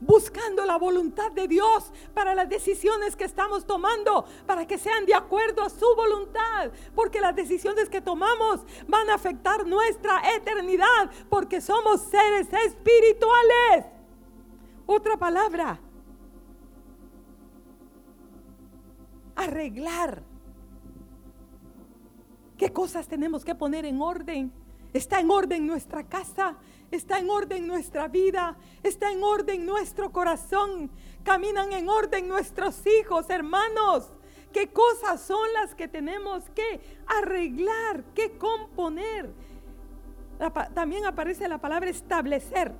buscando 0.00 0.64
la 0.64 0.76
voluntad 0.76 1.32
de 1.32 1.48
Dios 1.48 1.92
para 2.12 2.34
las 2.34 2.48
decisiones 2.48 3.16
que 3.16 3.24
estamos 3.24 3.66
tomando, 3.66 4.24
para 4.46 4.66
que 4.66 4.78
sean 4.78 5.06
de 5.06 5.14
acuerdo 5.14 5.62
a 5.62 5.70
su 5.70 5.86
voluntad, 5.96 6.70
porque 6.94 7.20
las 7.20 7.34
decisiones 7.34 7.88
que 7.88 8.00
tomamos 8.00 8.60
van 8.86 9.08
a 9.10 9.14
afectar 9.14 9.66
nuestra 9.66 10.22
eternidad, 10.36 11.10
porque 11.28 11.60
somos 11.60 12.02
seres 12.02 12.48
espirituales. 12.66 13.86
Otra 14.86 15.16
palabra, 15.16 15.80
arreglar. 19.34 20.22
¿Qué 22.58 22.72
cosas 22.72 23.08
tenemos 23.08 23.44
que 23.44 23.54
poner 23.54 23.84
en 23.84 24.00
orden? 24.00 24.52
¿Está 24.92 25.18
en 25.18 25.30
orden 25.30 25.66
nuestra 25.66 26.04
casa? 26.04 26.56
Está 26.94 27.18
en 27.18 27.28
orden 27.30 27.66
nuestra 27.66 28.08
vida, 28.08 28.56
está 28.82 29.10
en 29.10 29.22
orden 29.22 29.66
nuestro 29.66 30.12
corazón, 30.12 30.90
caminan 31.22 31.72
en 31.72 31.88
orden 31.88 32.28
nuestros 32.28 32.82
hijos, 32.86 33.28
hermanos. 33.28 34.10
¿Qué 34.52 34.68
cosas 34.68 35.20
son 35.20 35.52
las 35.54 35.74
que 35.74 35.88
tenemos 35.88 36.44
que 36.50 36.80
arreglar, 37.06 38.04
que 38.14 38.38
componer? 38.38 39.32
También 40.74 41.04
aparece 41.06 41.48
la 41.48 41.58
palabra 41.58 41.90
establecer 41.90 42.72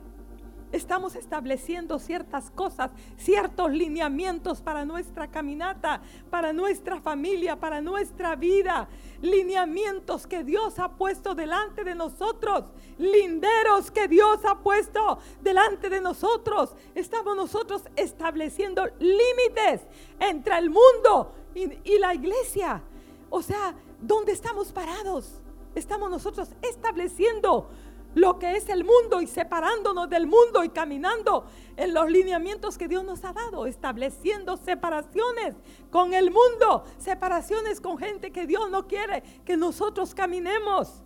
estamos 0.74 1.14
estableciendo 1.14 1.98
ciertas 1.98 2.50
cosas, 2.50 2.90
ciertos 3.16 3.70
lineamientos 3.70 4.60
para 4.60 4.84
nuestra 4.84 5.30
caminata, 5.30 6.02
para 6.30 6.52
nuestra 6.52 7.00
familia, 7.00 7.56
para 7.56 7.80
nuestra 7.80 8.34
vida. 8.34 8.88
Lineamientos 9.22 10.26
que 10.26 10.42
Dios 10.42 10.78
ha 10.78 10.90
puesto 10.96 11.34
delante 11.34 11.84
de 11.84 11.94
nosotros, 11.94 12.64
linderos 12.98 13.90
que 13.90 14.08
Dios 14.08 14.44
ha 14.44 14.58
puesto 14.58 15.18
delante 15.40 15.88
de 15.88 16.00
nosotros. 16.00 16.74
Estamos 16.94 17.36
nosotros 17.36 17.84
estableciendo 17.96 18.84
límites 18.98 19.82
entre 20.18 20.58
el 20.58 20.70
mundo 20.70 21.32
y, 21.54 21.98
la 21.98 22.14
iglesia. 22.14 22.82
O 23.30 23.40
sea, 23.40 23.74
¿dónde 24.00 24.32
estamos 24.32 24.72
parados? 24.72 25.40
Estamos 25.74 26.10
nosotros 26.10 26.50
estableciendo 26.62 27.68
lo 28.14 28.38
que 28.38 28.56
es 28.56 28.68
el 28.68 28.84
mundo 28.84 29.20
y 29.20 29.26
separándonos 29.26 30.08
del 30.08 30.26
mundo 30.26 30.62
y 30.64 30.68
caminando 30.68 31.46
en 31.76 31.92
los 31.92 32.10
lineamientos 32.10 32.78
que 32.78 32.88
Dios 32.88 33.04
nos 33.04 33.24
ha 33.24 33.32
dado, 33.32 33.66
estableciendo 33.66 34.56
separaciones 34.56 35.56
con 35.90 36.14
el 36.14 36.30
mundo, 36.30 36.84
separaciones 36.98 37.80
con 37.80 37.98
gente 37.98 38.30
que 38.30 38.46
Dios 38.46 38.70
no 38.70 38.86
quiere 38.86 39.22
que 39.44 39.56
nosotros 39.56 40.14
caminemos. 40.14 41.02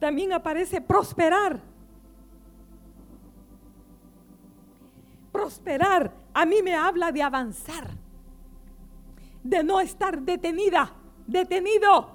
También 0.00 0.32
aparece 0.32 0.80
prosperar. 0.80 1.60
Prosperar 5.30 6.12
a 6.34 6.46
mí 6.46 6.62
me 6.62 6.74
habla 6.74 7.12
de 7.12 7.22
avanzar, 7.22 7.88
de 9.42 9.62
no 9.62 9.80
estar 9.80 10.20
detenida, 10.20 10.92
detenido. 11.26 12.10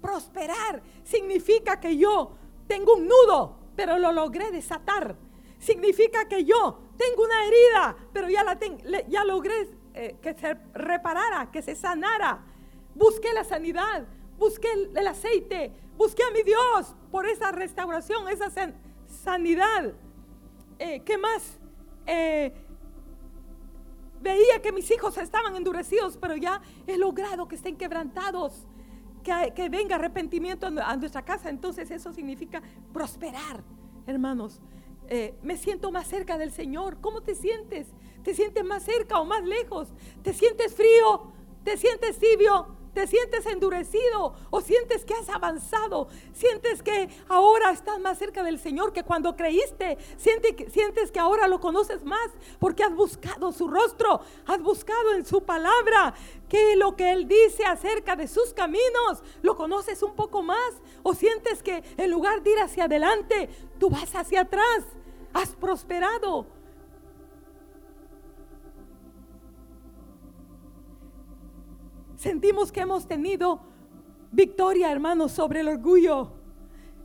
Prosperar 0.00 0.82
significa 1.04 1.80
que 1.80 1.96
yo 1.96 2.32
tengo 2.66 2.94
un 2.94 3.08
nudo, 3.08 3.58
pero 3.76 3.98
lo 3.98 4.12
logré 4.12 4.50
desatar. 4.50 5.16
Significa 5.58 6.26
que 6.28 6.44
yo 6.44 6.80
tengo 6.96 7.22
una 7.22 7.46
herida, 7.46 7.96
pero 8.12 8.28
ya, 8.28 8.42
la 8.44 8.58
ya 9.06 9.24
logré 9.24 9.68
eh, 9.94 10.16
que 10.22 10.34
se 10.34 10.54
reparara, 10.74 11.50
que 11.50 11.62
se 11.62 11.74
sanara. 11.74 12.44
Busqué 12.94 13.32
la 13.32 13.44
sanidad, 13.44 14.06
busqué 14.38 14.68
el, 14.72 15.06
aceite, 15.06 15.72
busqué 15.96 16.22
a 16.24 16.30
mi 16.30 16.42
Dios 16.42 16.94
por 17.10 17.26
esa 17.26 17.52
restauración, 17.52 18.28
esa 18.28 18.50
sanidad. 19.06 19.92
Eh, 20.78 21.02
¿Qué 21.04 21.18
más? 21.18 21.58
Eh, 22.06 22.52
veía 24.20 24.62
que 24.62 24.72
mis 24.72 24.90
hijos 24.90 25.16
estaban 25.18 25.56
endurecidos, 25.56 26.16
pero 26.16 26.36
ya 26.36 26.62
he 26.86 26.96
logrado 26.96 27.48
que 27.48 27.56
estén 27.56 27.76
quebrantados 27.76 28.66
que, 29.22 29.68
venga 29.68 29.96
arrepentimiento 29.96 30.66
a 30.66 30.96
nuestra 30.96 31.22
casa. 31.22 31.48
Entonces 31.48 31.90
eso 31.90 32.12
significa 32.12 32.62
prosperar, 32.92 33.62
hermanos. 34.06 34.60
Eh, 35.08 35.34
me 35.42 35.56
siento 35.56 35.90
más 35.90 36.06
cerca 36.06 36.38
del 36.38 36.52
Señor. 36.52 36.98
¿Cómo 37.00 37.22
te 37.22 37.34
sientes? 37.34 37.88
¿Te 38.22 38.34
sientes 38.34 38.64
más 38.64 38.82
cerca 38.82 39.20
o 39.20 39.24
más 39.24 39.44
lejos? 39.44 39.88
¿Te 40.22 40.32
sientes 40.32 40.74
frío? 40.74 41.32
¿Te 41.64 41.76
sientes 41.76 42.18
tibio? 42.18 42.81
Te 42.94 43.06
sientes 43.06 43.46
endurecido 43.46 44.34
o 44.50 44.60
sientes 44.60 45.04
que 45.04 45.14
has 45.14 45.28
avanzado, 45.28 46.08
sientes 46.32 46.82
que 46.82 47.08
ahora 47.28 47.70
estás 47.70 47.98
más 48.00 48.18
cerca 48.18 48.42
del 48.42 48.58
Señor 48.58 48.92
que 48.92 49.02
cuando 49.02 49.34
creíste, 49.36 49.98
sientes, 50.16 51.10
que 51.10 51.20
ahora 51.20 51.48
lo 51.48 51.60
conoces 51.60 52.04
más 52.04 52.30
porque 52.58 52.84
has 52.84 52.94
buscado 52.94 53.52
su 53.52 53.68
rostro, 53.68 54.20
has 54.46 54.60
buscado 54.62 55.14
en 55.14 55.24
su 55.24 55.42
palabra 55.42 56.14
que 56.48 56.76
lo 56.76 56.96
que 56.96 57.12
Él 57.12 57.26
dice 57.26 57.64
acerca 57.64 58.16
de 58.16 58.28
sus 58.28 58.52
caminos, 58.52 59.22
lo 59.42 59.56
conoces 59.56 60.02
un 60.02 60.14
poco 60.14 60.42
más 60.42 60.72
o 61.02 61.14
sientes 61.14 61.62
que 61.62 61.82
en 61.96 62.10
lugar 62.10 62.42
de 62.42 62.50
ir 62.50 62.58
hacia 62.58 62.84
adelante, 62.84 63.48
tú 63.78 63.90
vas 63.90 64.14
hacia 64.14 64.42
atrás, 64.42 64.84
has 65.32 65.50
prosperado 65.56 66.46
Sentimos 72.22 72.70
que 72.70 72.78
hemos 72.78 73.08
tenido 73.08 73.62
victoria, 74.30 74.92
hermanos, 74.92 75.32
sobre 75.32 75.58
el 75.58 75.66
orgullo. 75.66 76.30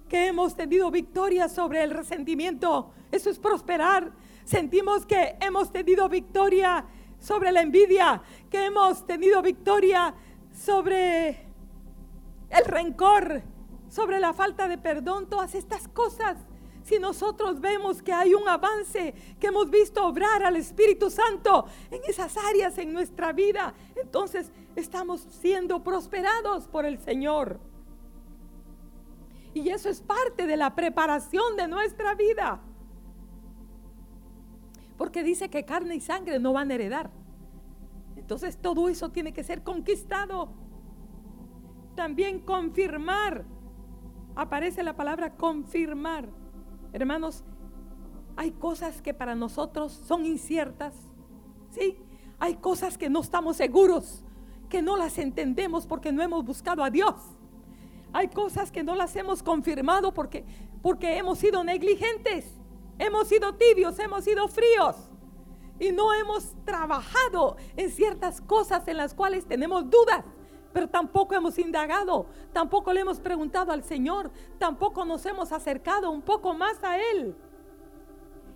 Que 0.07 0.27
hemos 0.27 0.55
tenido 0.55 0.91
victoria 0.91 1.49
sobre 1.49 1.81
el 1.81 1.89
resentimiento. 1.89 2.91
Eso 3.11 3.31
es 3.31 3.39
prosperar. 3.39 4.11
Sentimos 4.45 5.07
que 5.07 5.35
hemos 5.41 5.71
tenido 5.71 6.07
victoria 6.07 6.85
sobre 7.19 7.51
la 7.51 7.61
envidia. 7.61 8.21
Que 8.51 8.65
hemos 8.65 9.07
tenido 9.07 9.41
victoria 9.41 10.13
sobre 10.53 11.29
el 12.51 12.65
rencor, 12.65 13.41
sobre 13.89 14.19
la 14.19 14.33
falta 14.33 14.67
de 14.67 14.77
perdón. 14.77 15.27
Todas 15.27 15.55
estas 15.55 15.87
cosas 15.87 16.37
si 16.83 16.99
nosotros 16.99 17.59
vemos 17.59 18.01
que 18.01 18.13
hay 18.13 18.33
un 18.33 18.47
avance, 18.47 19.13
que 19.41 19.47
hemos 19.47 19.69
visto 19.69 20.05
obrar 20.05 20.43
al 20.43 20.55
Espíritu 20.55 21.09
Santo 21.09 21.65
en 21.91 22.01
esas 22.07 22.37
áreas 22.37 22.77
en 22.77 22.93
nuestra 22.93 23.33
vida, 23.33 23.73
entonces 24.01 24.53
estamos 24.79 25.21
siendo 25.21 25.83
prosperados 25.83 26.67
por 26.67 26.85
el 26.85 26.99
Señor. 26.99 27.59
Y 29.53 29.69
eso 29.69 29.89
es 29.89 30.01
parte 30.01 30.45
de 30.45 30.55
la 30.55 30.75
preparación 30.75 31.55
de 31.57 31.67
nuestra 31.67 32.13
vida. 32.15 32.61
Porque 34.97 35.23
dice 35.23 35.49
que 35.49 35.65
carne 35.65 35.95
y 35.95 36.01
sangre 36.01 36.39
no 36.39 36.53
van 36.53 36.71
a 36.71 36.75
heredar. 36.75 37.09
Entonces 38.15 38.57
todo 38.57 38.89
eso 38.89 39.09
tiene 39.09 39.33
que 39.33 39.43
ser 39.43 39.63
conquistado. 39.63 40.49
También 41.95 42.39
confirmar. 42.39 43.45
Aparece 44.35 44.83
la 44.83 44.95
palabra 44.95 45.35
confirmar. 45.35 46.29
Hermanos, 46.93 47.43
hay 48.35 48.51
cosas 48.51 49.01
que 49.01 49.13
para 49.13 49.33
nosotros 49.33 49.91
son 49.91 50.25
inciertas. 50.25 50.93
¿Sí? 51.71 51.97
Hay 52.39 52.55
cosas 52.55 52.97
que 52.97 53.09
no 53.09 53.21
estamos 53.21 53.57
seguros, 53.57 54.23
que 54.67 54.81
no 54.81 54.97
las 54.97 55.17
entendemos 55.17 55.87
porque 55.87 56.11
no 56.11 56.21
hemos 56.21 56.43
buscado 56.43 56.83
a 56.83 56.89
Dios. 56.89 57.15
Hay 58.13 58.29
cosas 58.29 58.71
que 58.71 58.83
no 58.83 58.95
las 58.95 59.15
hemos 59.15 59.43
confirmado 59.43 60.13
porque, 60.13 60.45
porque 60.81 61.17
hemos 61.17 61.39
sido 61.39 61.63
negligentes, 61.63 62.45
hemos 62.99 63.27
sido 63.27 63.55
tibios, 63.55 63.99
hemos 63.99 64.23
sido 64.23 64.47
fríos 64.47 64.95
y 65.79 65.91
no 65.91 66.13
hemos 66.13 66.55
trabajado 66.65 67.57
en 67.75 67.91
ciertas 67.91 68.41
cosas 68.41 68.87
en 68.87 68.97
las 68.97 69.13
cuales 69.13 69.45
tenemos 69.45 69.89
dudas 69.89 70.23
pero 70.77 70.87
tampoco 70.87 71.33
hemos 71.33 71.57
indagado, 71.57 72.27
tampoco 72.53 72.93
le 72.93 72.99
hemos 72.99 73.19
preguntado 73.19 73.71
al 73.71 73.83
Señor, 73.83 74.29
tampoco 74.59 75.05
nos 75.05 75.25
hemos 75.25 75.51
acercado 75.51 76.11
un 76.11 76.21
poco 76.21 76.53
más 76.53 76.83
a 76.83 76.99
Él. 76.99 77.35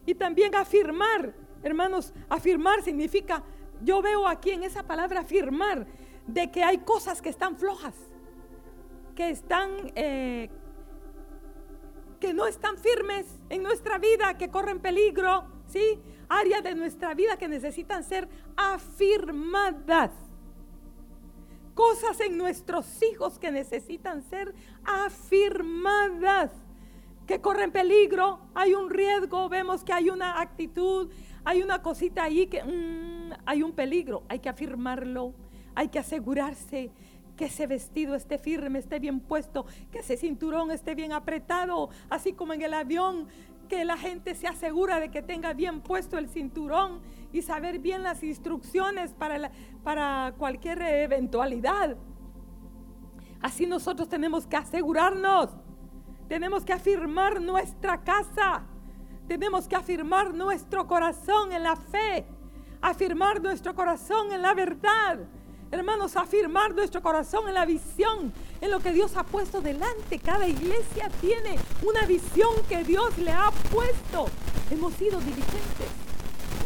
Y 0.05 0.13
también 0.13 0.53
afirmar, 0.53 1.33
hermanos, 1.63 2.13
afirmar 2.29 2.83
significa, 2.83 3.41
yo 3.81 4.03
veo 4.03 4.27
aquí 4.27 4.51
en 4.51 4.63
esa 4.63 4.83
palabra 4.83 5.21
afirmar, 5.21 5.87
de 6.27 6.51
que 6.51 6.63
hay 6.63 6.79
cosas 6.79 7.21
que 7.21 7.29
están 7.29 7.57
flojas, 7.57 7.95
que 9.15 9.29
están, 9.29 9.91
eh, 9.95 10.49
que 12.19 12.33
no 12.33 12.47
están 12.47 12.77
firmes 12.77 13.25
en 13.49 13.63
nuestra 13.63 13.97
vida, 13.97 14.37
que 14.37 14.49
corren 14.49 14.79
peligro, 14.79 15.45
¿sí? 15.67 15.99
Áreas 16.29 16.63
de 16.63 16.75
nuestra 16.75 17.13
vida 17.13 17.37
que 17.37 17.47
necesitan 17.47 18.03
ser 18.03 18.29
afirmadas. 18.55 20.11
Cosas 21.73 22.19
en 22.19 22.37
nuestros 22.37 22.85
hijos 23.03 23.39
que 23.39 23.51
necesitan 23.51 24.21
ser 24.23 24.53
afirmadas, 24.83 26.51
que 27.25 27.41
corren 27.41 27.71
peligro, 27.71 28.39
hay 28.53 28.73
un 28.73 28.89
riesgo, 28.89 29.47
vemos 29.49 29.83
que 29.83 29.93
hay 29.93 30.09
una 30.09 30.41
actitud, 30.41 31.09
hay 31.43 31.63
una 31.63 31.81
cosita 31.81 32.23
ahí 32.23 32.47
que 32.47 32.63
mm, 32.63 33.41
hay 33.45 33.63
un 33.63 33.71
peligro, 33.71 34.23
hay 34.27 34.39
que 34.39 34.49
afirmarlo, 34.49 35.33
hay 35.75 35.89
que 35.89 35.99
asegurarse 35.99 36.91
que 37.35 37.45
ese 37.45 37.65
vestido 37.67 38.15
esté 38.15 38.37
firme, 38.37 38.79
esté 38.79 38.99
bien 38.99 39.19
puesto, 39.19 39.65
que 39.91 39.99
ese 39.99 40.17
cinturón 40.17 40.71
esté 40.71 40.95
bien 40.95 41.11
apretado, 41.11 41.89
así 42.09 42.33
como 42.33 42.53
en 42.53 42.61
el 42.61 42.73
avión, 42.73 43.27
que 43.67 43.85
la 43.85 43.97
gente 43.97 44.35
se 44.35 44.47
asegura 44.47 44.99
de 44.99 45.09
que 45.09 45.21
tenga 45.21 45.53
bien 45.53 45.81
puesto 45.81 46.17
el 46.17 46.27
cinturón 46.27 46.99
y 47.31 47.41
saber 47.41 47.79
bien 47.79 48.03
las 48.03 48.21
instrucciones 48.21 49.13
para, 49.13 49.49
para 49.83 50.33
cualquier 50.37 50.81
eventualidad. 50.81 51.95
Así 53.41 53.65
nosotros 53.65 54.09
tenemos 54.09 54.45
que 54.45 54.57
asegurarnos, 54.57 55.49
tenemos 56.27 56.63
que 56.63 56.73
afirmar 56.73 57.41
nuestra 57.41 58.03
casa, 58.03 58.63
tenemos 59.27 59.67
que 59.67 59.75
afirmar 59.75 60.33
nuestro 60.33 60.85
corazón 60.85 61.53
en 61.53 61.63
la 61.63 61.75
fe, 61.75 62.25
afirmar 62.81 63.41
nuestro 63.41 63.73
corazón 63.73 64.31
en 64.31 64.41
la 64.41 64.53
verdad. 64.53 65.19
Hermanos, 65.71 66.17
afirmar 66.17 66.75
nuestro 66.75 67.01
corazón 67.01 67.47
en 67.47 67.53
la 67.53 67.65
visión, 67.65 68.33
en 68.59 68.71
lo 68.71 68.81
que 68.81 68.91
Dios 68.91 69.15
ha 69.15 69.23
puesto 69.23 69.61
delante. 69.61 70.19
Cada 70.19 70.45
iglesia 70.45 71.09
tiene 71.21 71.57
una 71.81 72.05
visión 72.05 72.49
que 72.67 72.83
Dios 72.83 73.17
le 73.17 73.31
ha 73.31 73.51
puesto. 73.71 74.25
Hemos 74.69 74.93
sido 74.95 75.19
diligentes 75.19 75.87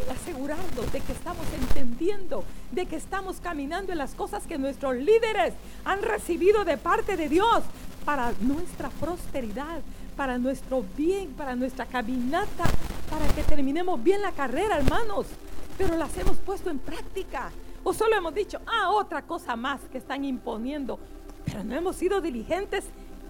asegurando 0.09 0.83
de 0.91 0.99
que 1.01 1.11
estamos 1.11 1.45
entendiendo, 1.53 2.43
de 2.71 2.85
que 2.87 2.95
estamos 2.95 3.37
caminando 3.41 3.91
en 3.91 3.99
las 3.99 4.15
cosas 4.15 4.45
que 4.47 4.57
nuestros 4.57 4.95
líderes 4.95 5.53
han 5.83 6.01
recibido 6.01 6.65
de 6.65 6.77
parte 6.77 7.15
de 7.15 7.29
Dios 7.29 7.63
para 8.05 8.33
nuestra 8.41 8.89
prosperidad, 8.89 9.81
para 10.17 10.37
nuestro 10.39 10.83
bien, 10.97 11.33
para 11.33 11.55
nuestra 11.55 11.85
caminata, 11.85 12.65
para 13.09 13.27
que 13.35 13.43
terminemos 13.43 14.03
bien 14.03 14.21
la 14.21 14.31
carrera, 14.31 14.77
hermanos. 14.77 15.27
Pero 15.77 15.95
las 15.95 16.17
hemos 16.17 16.37
puesto 16.37 16.69
en 16.69 16.79
práctica. 16.79 17.51
O 17.87 17.93
solo 17.93 18.15
hemos 18.15 18.33
dicho, 18.33 18.59
ah, 18.65 18.89
otra 18.89 19.21
cosa 19.21 19.55
más 19.55 19.79
que 19.91 19.99
están 19.99 20.25
imponiendo. 20.25 20.97
Pero 21.45 21.63
no 21.63 21.75
hemos 21.75 21.95
sido 21.95 22.19
diligentes 22.19 22.83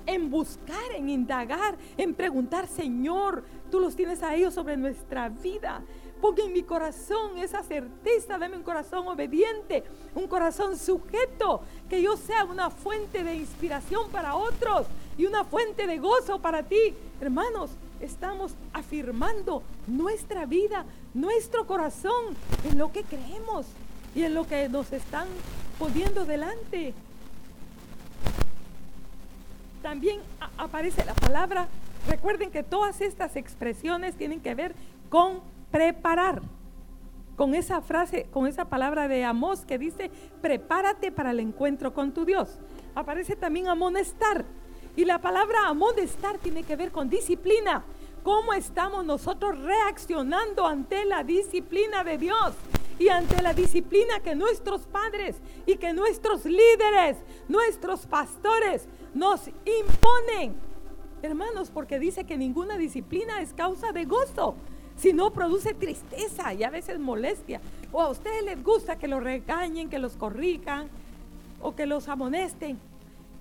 en 0.06 0.30
buscar, 0.32 0.94
en 0.96 1.10
indagar, 1.10 1.76
en 1.98 2.14
preguntar, 2.14 2.66
Señor, 2.70 3.44
tú 3.70 3.82
los 3.82 3.98
tienes 3.98 4.24
a 4.24 4.34
ellos 4.34 4.54
sobre 4.54 4.78
nuestra 4.78 5.28
vida. 5.28 5.82
Ponga 6.22 6.46
en 6.46 6.54
mi 6.54 6.64
corazón 6.64 7.38
esa 7.38 7.64
certeza, 7.64 8.38
dame 8.38 8.56
un 8.56 8.64
corazón 8.64 9.06
obediente, 9.10 9.84
un 10.16 10.26
corazón 10.26 10.78
sujeto, 10.78 11.60
que 11.90 12.02
yo 12.02 12.16
sea 12.16 12.46
una 12.46 12.70
fuente 12.70 13.26
de 13.26 13.36
inspiración 13.36 14.10
para 14.10 14.36
otros 14.36 14.88
y 15.18 15.26
una 15.26 15.44
fuente 15.44 15.86
de 15.86 15.98
gozo 15.98 16.40
para 16.40 16.64
ti. 16.64 16.94
Hermanos, 17.20 17.72
estamos 18.00 18.54
afirmando 18.72 19.64
nuestra 19.86 20.46
vida, 20.46 20.86
nuestro 21.14 21.68
corazón 21.68 22.38
en 22.64 22.78
lo 22.78 22.94
que 22.94 23.04
creemos 23.04 23.66
y 24.16 24.24
en 24.24 24.34
lo 24.34 24.48
que 24.48 24.70
nos 24.70 24.92
están 24.94 25.28
poniendo 25.78 26.26
delante. 26.26 26.94
También 29.84 30.22
aparece 30.58 31.06
la 31.06 31.14
palabra, 31.14 31.68
recuerden 32.08 32.50
que 32.50 32.64
todas 32.64 33.02
estas 33.02 33.36
expresiones 33.36 34.16
tienen 34.16 34.40
que 34.40 34.56
ver 34.56 34.74
con 35.10 35.42
preparar. 35.70 36.42
Con 37.36 37.54
esa 37.54 37.82
frase, 37.82 38.28
con 38.32 38.48
esa 38.48 38.64
palabra 38.64 39.10
de 39.10 39.26
Amós 39.26 39.66
que 39.66 39.78
dice, 39.78 40.10
prepárate 40.42 41.12
para 41.12 41.32
el 41.32 41.42
encuentro 41.42 41.94
con 41.94 42.14
tu 42.14 42.24
Dios. 42.24 42.58
Aparece 42.96 43.36
también 43.36 43.68
amonestar. 43.68 44.46
Y 44.96 45.04
la 45.04 45.20
palabra 45.20 45.68
amonestar 45.68 46.38
tiene 46.38 46.64
que 46.64 46.78
ver 46.78 46.92
con 46.94 47.10
disciplina. 47.10 47.84
¿Cómo 48.24 48.54
estamos 48.54 49.04
nosotros 49.04 49.60
reaccionando 49.60 50.66
ante 50.66 51.04
la 51.04 51.26
disciplina 51.26 52.06
de 52.06 52.18
Dios? 52.18 52.56
Y 52.98 53.10
ante 53.10 53.42
la 53.42 53.54
disciplina 53.54 54.20
que 54.22 54.36
nuestros 54.36 54.82
padres 54.84 55.36
y 55.66 55.76
que 55.76 55.94
nuestros 55.94 56.46
líderes, 56.46 57.18
nuestros 57.48 58.06
pastores 58.06 58.88
nos 59.14 59.48
imponen. 59.48 60.56
Hermanos, 61.22 61.72
porque 61.74 62.00
dice 62.00 62.24
que 62.24 62.38
ninguna 62.38 62.78
disciplina 62.78 63.42
es 63.42 63.54
causa 63.54 63.92
de 63.92 64.06
gozo, 64.06 64.56
si 64.96 65.12
no 65.12 65.32
produce 65.32 65.74
tristeza 65.74 66.54
y 66.54 66.64
a 66.64 66.70
veces 66.70 67.00
molestia. 67.00 67.60
O 67.92 68.02
a 68.02 68.10
ustedes 68.10 68.44
les 68.44 68.64
gusta 68.64 68.98
que 68.98 69.08
los 69.08 69.24
regañen, 69.24 69.90
que 69.90 70.00
los 70.00 70.16
corrijan 70.16 70.88
o 71.62 71.76
que 71.76 71.86
los 71.86 72.08
amonesten. 72.08 72.78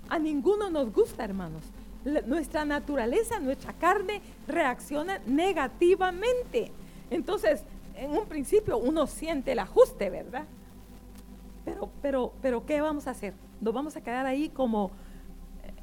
A 0.09 0.19
ninguno 0.19 0.71
nos 0.71 0.93
gusta, 0.93 1.25
hermanos. 1.25 1.62
nuestra 2.27 2.64
naturaleza, 2.64 3.38
nuestra 3.40 3.73
carne 3.73 4.21
reacciona 4.47 5.21
negativamente. 5.27 6.71
Entonces, 7.11 7.62
en 7.96 8.11
un 8.11 8.26
principio 8.26 8.78
uno 8.78 9.07
siente 9.07 9.52
el 9.52 9.59
ajuste, 9.59 10.11
¿verdad? 10.11 10.44
Pero, 11.64 11.90
pero, 12.02 12.33
pero, 12.42 12.66
¿qué 12.66 12.80
vamos 12.80 13.07
a 13.07 13.11
hacer? 13.12 13.35
nos 13.61 13.72
vamos 13.72 13.96
a 13.96 14.02
quedar 14.02 14.26
ahí 14.26 14.50
como 14.50 14.90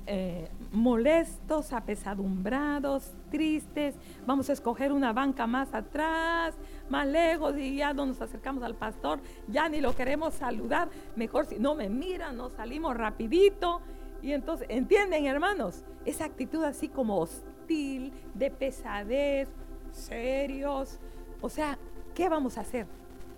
eh, 0.05 0.49
molestos, 0.71 1.73
apesadumbrados, 1.73 3.11
tristes. 3.29 3.95
Vamos 4.25 4.49
a 4.49 4.53
escoger 4.53 4.91
una 4.91 5.13
banca 5.13 5.47
más 5.47 5.73
atrás, 5.73 6.55
más 6.89 7.07
lejos 7.07 7.57
y 7.57 7.77
ya 7.77 7.93
no 7.93 8.05
nos 8.05 8.21
acercamos 8.21 8.63
al 8.63 8.75
pastor, 8.75 9.19
ya 9.47 9.67
ni 9.67 9.81
lo 9.81 9.95
queremos 9.95 10.35
saludar. 10.35 10.89
Mejor 11.15 11.45
si 11.45 11.59
no 11.59 11.75
me 11.75 11.89
miran, 11.89 12.37
nos 12.37 12.53
salimos 12.53 12.95
rapidito. 12.95 13.81
Y 14.21 14.33
entonces, 14.33 14.67
¿entienden 14.69 15.25
hermanos? 15.25 15.83
Esa 16.05 16.25
actitud 16.25 16.63
así 16.63 16.87
como 16.87 17.17
hostil, 17.17 18.13
de 18.35 18.51
pesadez, 18.51 19.49
serios. 19.91 20.99
O 21.41 21.49
sea, 21.49 21.79
¿qué 22.15 22.29
vamos 22.29 22.57
a 22.57 22.61
hacer 22.61 22.85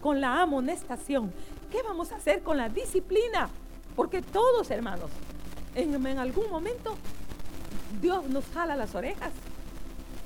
con 0.01 0.21
la 0.21 0.41
amonestación? 0.41 1.31
¿Qué 1.71 1.81
vamos 1.81 2.12
a 2.12 2.17
hacer 2.17 2.43
con 2.43 2.57
la 2.57 2.69
disciplina? 2.69 3.49
Porque 3.95 4.21
todos, 4.21 4.69
hermanos, 4.71 5.09
en, 5.75 6.05
algún 6.19 6.49
momento 6.49 6.95
Dios 8.01 8.25
nos 8.29 8.45
jala 8.53 8.75
las 8.75 8.95
orejas 8.95 9.31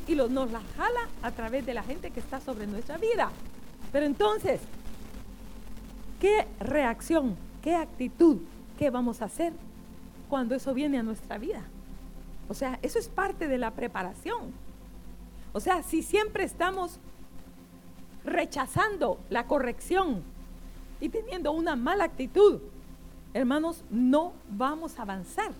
y 0.07 0.15
nos 0.15 0.51
las 0.51 0.63
jala 0.77 1.09
a 1.21 1.31
través 1.31 1.65
de 1.65 1.73
la 1.73 1.83
gente 1.83 2.11
que 2.11 2.19
está 2.19 2.39
sobre 2.39 2.65
nuestra 2.67 2.97
vida. 2.97 3.29
Pero 3.91 4.05
entonces, 4.05 4.61
¿qué 6.19 6.47
reacción, 6.59 7.35
qué 7.61 7.75
actitud, 7.75 8.37
qué 8.77 8.89
vamos 8.89 9.21
a 9.21 9.25
hacer 9.25 9.53
cuando 10.29 10.55
eso 10.55 10.73
viene 10.73 10.97
a 10.97 11.03
nuestra 11.03 11.37
vida? 11.37 11.63
O 12.49 12.53
sea, 12.53 12.79
eso 12.81 12.99
es 12.99 13.09
parte 13.09 13.47
de 13.47 13.57
la 13.57 13.71
preparación. 13.71 14.53
O 15.53 15.59
sea, 15.59 15.83
si 15.83 16.03
siempre 16.03 16.43
estamos 16.43 16.99
rechazando 18.27 19.19
la 19.29 19.47
corrección 19.47 20.21
y 20.99 21.09
teniendo 21.09 21.51
una 21.51 21.75
mala 21.75 22.03
actitud, 22.03 22.59
hermanos, 23.33 23.83
no 23.89 24.33
vamos 24.49 24.99
a 24.99 25.03
avanzar. 25.03 25.51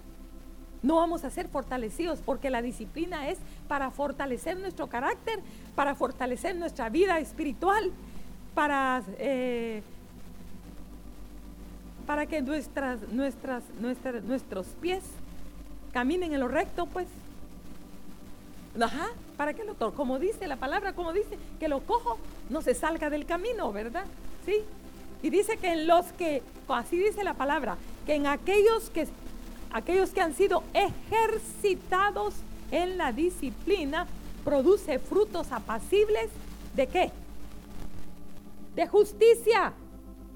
No 0.84 0.98
vamos 0.98 1.24
a 1.24 1.32
ser 1.32 1.48
fortalecidos 1.48 2.20
porque 2.24 2.52
la 2.52 2.62
disciplina 2.62 3.30
es 3.30 3.40
para 3.68 3.90
fortalecer 3.90 4.60
nuestro 4.60 4.88
carácter, 4.88 5.40
para 5.76 5.96
fortalecer 5.96 6.56
nuestra 6.56 6.90
vida 6.90 7.20
espiritual, 7.20 7.92
para, 8.54 9.02
eh, 9.18 9.82
para 12.06 12.28
que 12.28 12.42
nuestras, 12.42 13.00
nuestras, 13.10 13.64
nuestros 14.24 14.68
pies 14.80 15.04
caminen 15.94 16.34
en 16.34 16.40
lo 16.40 16.48
recto, 16.48 16.86
pues. 16.86 17.08
Ajá, 18.80 19.10
para 19.38 19.54
que 19.54 19.63
lo 19.63 19.76
como 19.94 20.20
dice 20.20 20.48
la 20.48 20.58
palabra, 20.58 20.94
como 20.94 21.13
dice, 21.13 21.38
que 21.60 21.68
lo 21.68 21.82
cojo 21.82 22.18
no 22.50 22.62
se 22.62 22.74
salga 22.74 23.10
del 23.10 23.26
camino, 23.26 23.72
¿verdad? 23.72 24.06
Sí, 24.46 24.63
y 25.24 25.30
dice 25.30 25.58
que 25.58 25.72
en 25.72 25.88
los 25.88 26.06
que, 26.13 26.44
así 26.68 26.98
dice 26.98 27.24
la 27.24 27.34
palabra, 27.34 27.78
que 28.06 28.16
en 28.16 28.28
aquellos 28.28 28.90
que, 28.92 29.08
aquellos 29.72 30.12
que 30.12 30.22
han 30.22 30.36
sido 30.36 30.63
ejercitados 30.74 32.36
en 32.72 32.98
la 32.98 33.12
disciplina, 33.12 34.06
produce 34.44 35.00
frutos 35.00 35.52
apacibles 35.52 36.30
de 36.76 36.88
qué? 36.88 37.12
De 38.76 38.88
justicia, 38.88 39.74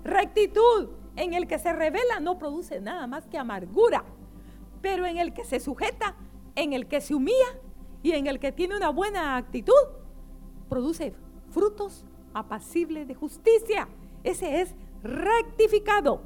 rectitud. 0.04 0.90
En 1.16 1.34
el 1.34 1.46
que 1.46 1.60
se 1.60 1.74
revela 1.74 2.22
no 2.22 2.40
produce 2.40 2.80
nada 2.80 3.06
más 3.06 3.26
que 3.26 3.38
amargura, 3.38 4.04
pero 4.82 5.06
en 5.06 5.18
el 5.18 5.34
que 5.34 5.44
se 5.44 5.60
sujeta, 5.60 6.16
en 6.56 6.74
el 6.74 6.88
que 6.88 7.02
se 7.02 7.14
humilla 7.14 7.48
y 8.04 8.12
en 8.12 8.28
el 8.28 8.40
que 8.40 8.52
tiene 8.52 8.78
una 8.78 8.90
buena 8.90 9.38
actitud, 9.38 9.74
produce 10.70 11.14
frutos 11.50 12.06
apacibles 12.34 13.08
de 13.08 13.16
justicia. 13.16 13.88
Ese 14.24 14.62
es 14.62 14.76
rectificado, 15.04 16.22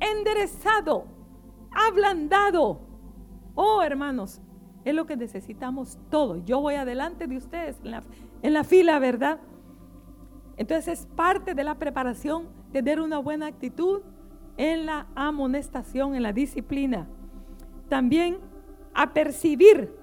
enderezado, 0.00 1.04
ablandado. 1.70 2.80
Oh, 3.54 3.82
hermanos, 3.82 4.40
es 4.84 4.94
lo 4.94 5.06
que 5.06 5.16
necesitamos 5.16 5.98
todo. 6.10 6.44
Yo 6.44 6.60
voy 6.60 6.74
adelante 6.74 7.26
de 7.26 7.36
ustedes 7.36 7.80
en 8.42 8.52
la, 8.52 8.64
fila, 8.64 8.98
¿verdad? 8.98 9.40
Entonces 10.56 11.00
es 11.00 11.06
parte 11.06 11.54
de 11.54 11.64
la 11.64 11.76
preparación 11.76 12.48
tener 12.72 13.00
una 13.00 13.18
buena 13.18 13.46
actitud 13.46 14.02
en 14.56 14.86
la 14.86 15.06
amonestación, 15.14 16.14
en 16.14 16.22
la 16.22 16.32
disciplina. 16.32 17.06
También 17.88 18.38
a 18.94 19.12
percibir. 19.12 20.01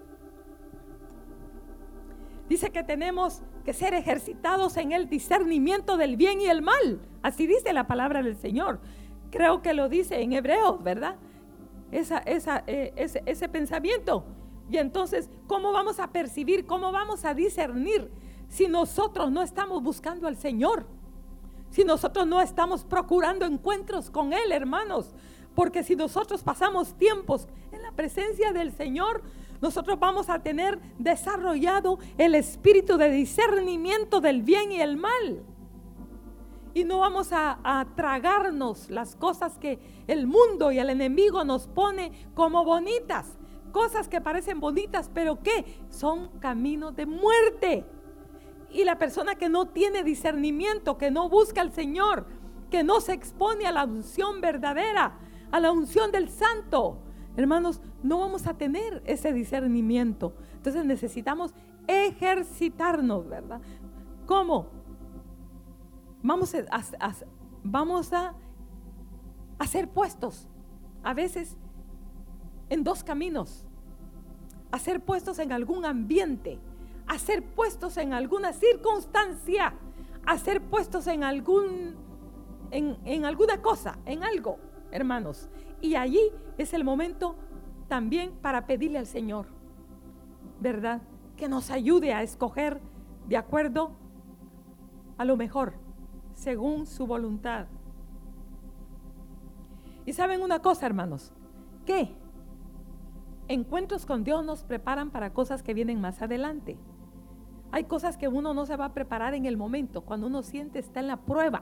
Dice 2.49 2.71
que 2.71 2.83
tenemos 2.83 3.43
que 3.63 3.73
ser 3.73 3.93
ejercitados 3.93 4.75
en 4.77 4.91
el 4.91 5.07
discernimiento 5.07 5.97
del 5.97 6.17
bien 6.17 6.41
y 6.41 6.47
el 6.47 6.63
mal. 6.63 6.99
Así 7.21 7.45
dice 7.45 7.71
la 7.73 7.85
palabra 7.85 8.23
del 8.23 8.35
Señor. 8.35 8.79
Creo 9.29 9.61
que 9.61 9.75
lo 9.75 9.87
dice 9.87 10.19
en 10.21 10.33
Hebreos, 10.33 10.81
¿verdad? 10.81 11.15
Esa, 11.91 12.17
esa, 12.17 12.63
eh, 12.65 12.91
ese, 12.95 13.21
ese 13.27 13.47
pensamiento. 13.49 14.25
Y 14.67 14.77
entonces, 14.77 15.29
¿cómo 15.45 15.71
vamos 15.71 15.99
a 15.99 16.11
percibir, 16.11 16.65
cómo 16.65 16.91
vamos 16.91 17.23
a 17.23 17.35
discernir 17.35 18.09
si 18.47 18.67
nosotros 18.67 19.31
no 19.31 19.43
estamos 19.43 19.83
buscando 19.83 20.27
al 20.27 20.35
Señor? 20.35 20.87
Si 21.69 21.83
nosotros 21.83 22.25
no 22.25 22.41
estamos 22.41 22.83
procurando 22.83 23.45
encuentros 23.45 24.09
con 24.09 24.33
Él, 24.33 24.51
hermanos. 24.51 25.13
Porque 25.53 25.83
si 25.83 25.95
nosotros 25.95 26.41
pasamos 26.41 26.95
tiempos 26.95 27.47
en 27.71 27.83
la 27.83 27.91
presencia 27.91 28.53
del 28.53 28.71
Señor, 28.71 29.21
nosotros 29.61 29.99
vamos 29.99 30.29
a 30.29 30.39
tener 30.39 30.79
desarrollado 30.97 31.99
el 32.17 32.35
espíritu 32.35 32.97
de 32.97 33.09
discernimiento 33.11 34.21
del 34.21 34.41
bien 34.41 34.71
y 34.71 34.81
el 34.81 34.97
mal. 34.97 35.43
Y 36.73 36.85
no 36.85 36.99
vamos 36.99 37.29
a, 37.33 37.87
tragarnos 37.95 38.89
las 38.89 39.15
cosas 39.15 39.57
que 39.57 39.79
el 40.07 40.27
mundo 40.27 40.71
y 40.71 40.79
el 40.79 40.89
enemigo 40.89 41.43
nos 41.43 41.67
pone 41.67 42.11
como 42.35 42.63
bonitas. 42.63 43.37
Cosas 43.71 44.07
que 44.07 44.21
parecen 44.21 44.59
bonitas, 44.59 45.11
pero 45.13 45.41
que 45.43 45.65
son 45.89 46.29
caminos 46.39 46.95
de 46.95 47.05
muerte. 47.05 47.85
Y 48.71 48.83
la 48.83 48.97
persona 48.97 49.35
que 49.35 49.49
no 49.49 49.65
tiene 49.65 50.03
discernimiento, 50.03 50.97
que 50.97 51.11
no 51.11 51.27
busca 51.27 51.61
al 51.61 51.73
Señor, 51.73 52.27
que 52.69 52.83
no 52.83 53.01
se 53.01 53.13
expone 53.13 53.65
a 53.65 53.71
la 53.71 53.83
unción 53.83 54.41
verdadera, 54.41 55.17
a 55.51 55.59
la 55.59 55.71
unción 55.71 56.11
del 56.11 56.29
santo, 56.29 56.99
hermanos, 57.37 57.81
no 58.03 58.19
vamos 58.19 58.47
a 58.47 58.55
tener 58.55 59.01
ese 59.05 59.33
discernimiento. 59.33 60.33
Entonces 60.55 60.85
necesitamos 60.85 61.53
ejercitarnos, 61.87 63.27
¿verdad? 63.27 63.61
¿Cómo? 64.25 64.67
Vamos 66.21 66.53
a, 66.53 67.15
vamos 67.63 68.13
a 68.13 68.35
hacer 69.57 69.89
puestos, 69.89 70.47
a 71.03 71.13
veces 71.13 71.57
en 72.69 72.83
dos 72.83 73.03
caminos, 73.03 73.65
hacer 74.71 75.03
puestos 75.03 75.39
en 75.39 75.51
algún 75.51 75.85
ambiente, 75.85 76.59
hacer 77.07 77.43
puestos 77.43 77.97
en 77.97 78.13
alguna 78.13 78.53
circunstancia, 78.53 79.73
hacer 80.25 80.61
puestos 80.61 81.07
en 81.07 81.23
algún, 81.23 81.95
en, 82.71 82.97
en 83.05 83.25
alguna 83.25 83.61
cosa, 83.61 83.97
en 84.05 84.23
algo, 84.23 84.59
hermanos. 84.91 85.49
Y 85.81 85.95
allí 85.95 86.19
es 86.57 86.73
el 86.73 86.83
momento 86.83 87.35
también 87.87 88.31
para 88.41 88.67
pedirle 88.67 88.99
al 88.99 89.07
Señor, 89.07 89.47
¿verdad? 90.59 91.01
Que 91.37 91.47
nos 91.47 91.71
ayude 91.71 92.13
a 92.13 92.21
escoger 92.21 92.81
de 93.27 93.37
acuerdo 93.37 93.91
a 95.17 95.25
lo 95.25 95.37
mejor, 95.37 95.73
según 96.33 96.85
su 96.85 97.07
voluntad. 97.07 97.67
Y 100.05 100.13
saben 100.13 100.41
una 100.41 100.59
cosa, 100.59 100.85
hermanos, 100.85 101.33
que 101.85 102.15
encuentros 103.47 104.05
con 104.05 104.23
Dios 104.23 104.45
nos 104.45 104.63
preparan 104.63 105.11
para 105.11 105.33
cosas 105.33 105.63
que 105.63 105.73
vienen 105.73 105.99
más 106.01 106.21
adelante. 106.21 106.77
Hay 107.71 107.83
cosas 107.83 108.17
que 108.17 108.27
uno 108.27 108.53
no 108.53 108.65
se 108.65 108.75
va 108.75 108.85
a 108.85 108.93
preparar 108.93 109.33
en 109.33 109.45
el 109.45 109.57
momento, 109.57 110.01
cuando 110.01 110.27
uno 110.27 110.41
siente 110.41 110.79
está 110.79 110.99
en 110.99 111.07
la 111.07 111.17
prueba. 111.17 111.61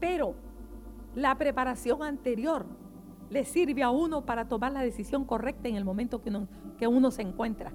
Pero 0.00 0.34
la 1.14 1.36
preparación 1.36 2.02
anterior 2.02 2.66
le 3.32 3.44
sirve 3.44 3.82
a 3.82 3.90
uno 3.90 4.26
para 4.26 4.46
tomar 4.46 4.72
la 4.72 4.82
decisión 4.82 5.24
correcta 5.24 5.66
en 5.66 5.76
el 5.76 5.84
momento 5.84 6.20
que 6.20 6.28
uno, 6.28 6.48
que 6.78 6.86
uno 6.86 7.10
se 7.10 7.22
encuentra. 7.22 7.72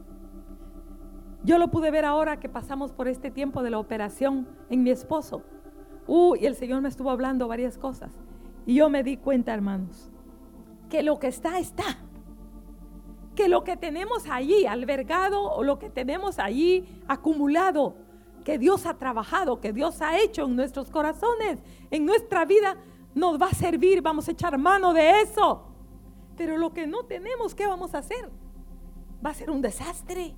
Yo 1.44 1.58
lo 1.58 1.72
pude 1.72 1.90
ver 1.90 2.06
ahora 2.06 2.40
que 2.40 2.48
pasamos 2.48 2.92
por 2.92 3.08
este 3.08 3.32
tiempo 3.32 3.64
de 3.64 3.72
la 3.72 3.80
operación 3.80 4.48
en 4.70 4.84
mi 4.84 4.92
esposo. 4.92 5.42
Uh, 6.06 6.36
y 6.36 6.46
el 6.46 6.56
Señor 6.56 6.82
me 6.82 6.90
estuvo 6.90 7.10
hablando 7.10 7.48
varias 7.48 7.78
cosas. 7.78 8.12
Y 8.68 8.76
yo 8.76 8.90
me 8.90 9.04
di 9.04 9.18
cuenta, 9.18 9.54
hermanos, 9.54 10.12
que 10.90 11.02
lo 11.02 11.18
que 11.18 11.28
está, 11.28 11.58
está. 11.58 11.98
Que 13.36 13.48
lo 13.48 13.64
que 13.64 13.78
tenemos 13.78 14.28
allí 14.30 14.68
albergado 14.68 15.42
o 15.42 15.64
lo 15.64 15.80
que 15.80 15.90
tenemos 15.90 16.38
allí 16.38 16.86
acumulado, 17.08 17.96
que 18.44 18.60
Dios 18.60 18.86
ha 18.86 18.98
trabajado, 18.98 19.60
que 19.60 19.74
Dios 19.74 20.02
ha 20.02 20.20
hecho 20.20 20.46
en 20.46 20.56
nuestros 20.56 20.92
corazones, 20.92 21.64
en 21.90 22.06
nuestra 22.06 22.46
vida, 22.46 22.78
nos 23.18 23.42
va 23.42 23.48
a 23.48 23.54
servir, 23.54 24.02
vamos 24.02 24.28
a 24.28 24.32
echar 24.32 24.58
mano 24.60 24.94
de 24.94 25.22
eso. 25.22 25.64
Pero 26.38 26.56
lo 26.58 26.72
que 26.72 26.86
no 26.86 27.04
tenemos, 27.04 27.56
¿qué 27.56 27.66
vamos 27.66 27.96
a 27.96 27.98
hacer? 27.98 28.30
Va 29.26 29.32
a 29.32 29.34
ser 29.34 29.50
un 29.50 29.62
desastre. 29.62 30.36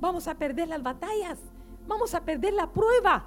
Vamos 0.00 0.26
a 0.26 0.34
perder 0.34 0.68
las 0.68 0.82
batallas. 0.82 1.38
Vamos 1.86 2.12
a 2.14 2.24
perder 2.24 2.52
la 2.52 2.68
prueba. 2.68 3.26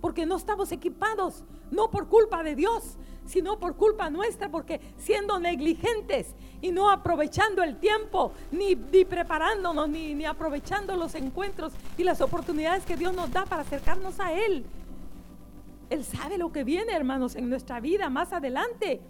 Porque 0.00 0.26
no 0.26 0.36
estamos 0.36 0.72
equipados 0.72 1.44
no 1.70 1.90
por 1.90 2.08
culpa 2.08 2.42
de 2.42 2.56
Dios, 2.56 2.96
sino 3.24 3.58
por 3.58 3.76
culpa 3.76 4.10
nuestra, 4.10 4.48
porque 4.48 4.80
siendo 4.96 5.38
negligentes 5.38 6.34
y 6.60 6.72
no 6.72 6.90
aprovechando 6.90 7.62
el 7.62 7.78
tiempo, 7.78 8.32
ni, 8.50 8.74
preparándonos, 9.04 9.88
ni, 9.88 10.14
ni 10.14 10.24
aprovechando 10.24 10.96
los 10.96 11.14
encuentros 11.14 11.72
y 11.96 12.04
las 12.04 12.20
oportunidades 12.20 12.84
que 12.84 12.96
Dios 12.96 13.14
nos 13.14 13.30
da 13.30 13.44
para 13.44 13.62
acercarnos 13.62 14.18
a 14.18 14.32
Él. 14.32 14.64
Él 15.90 16.04
sabe 16.04 16.38
lo 16.38 16.52
que 16.52 16.64
viene, 16.64 16.92
hermanos, 16.92 17.34
en 17.36 17.48
nuestra 17.48 17.80
vida 17.80 18.10
más 18.10 18.32
adelante. 18.32 19.00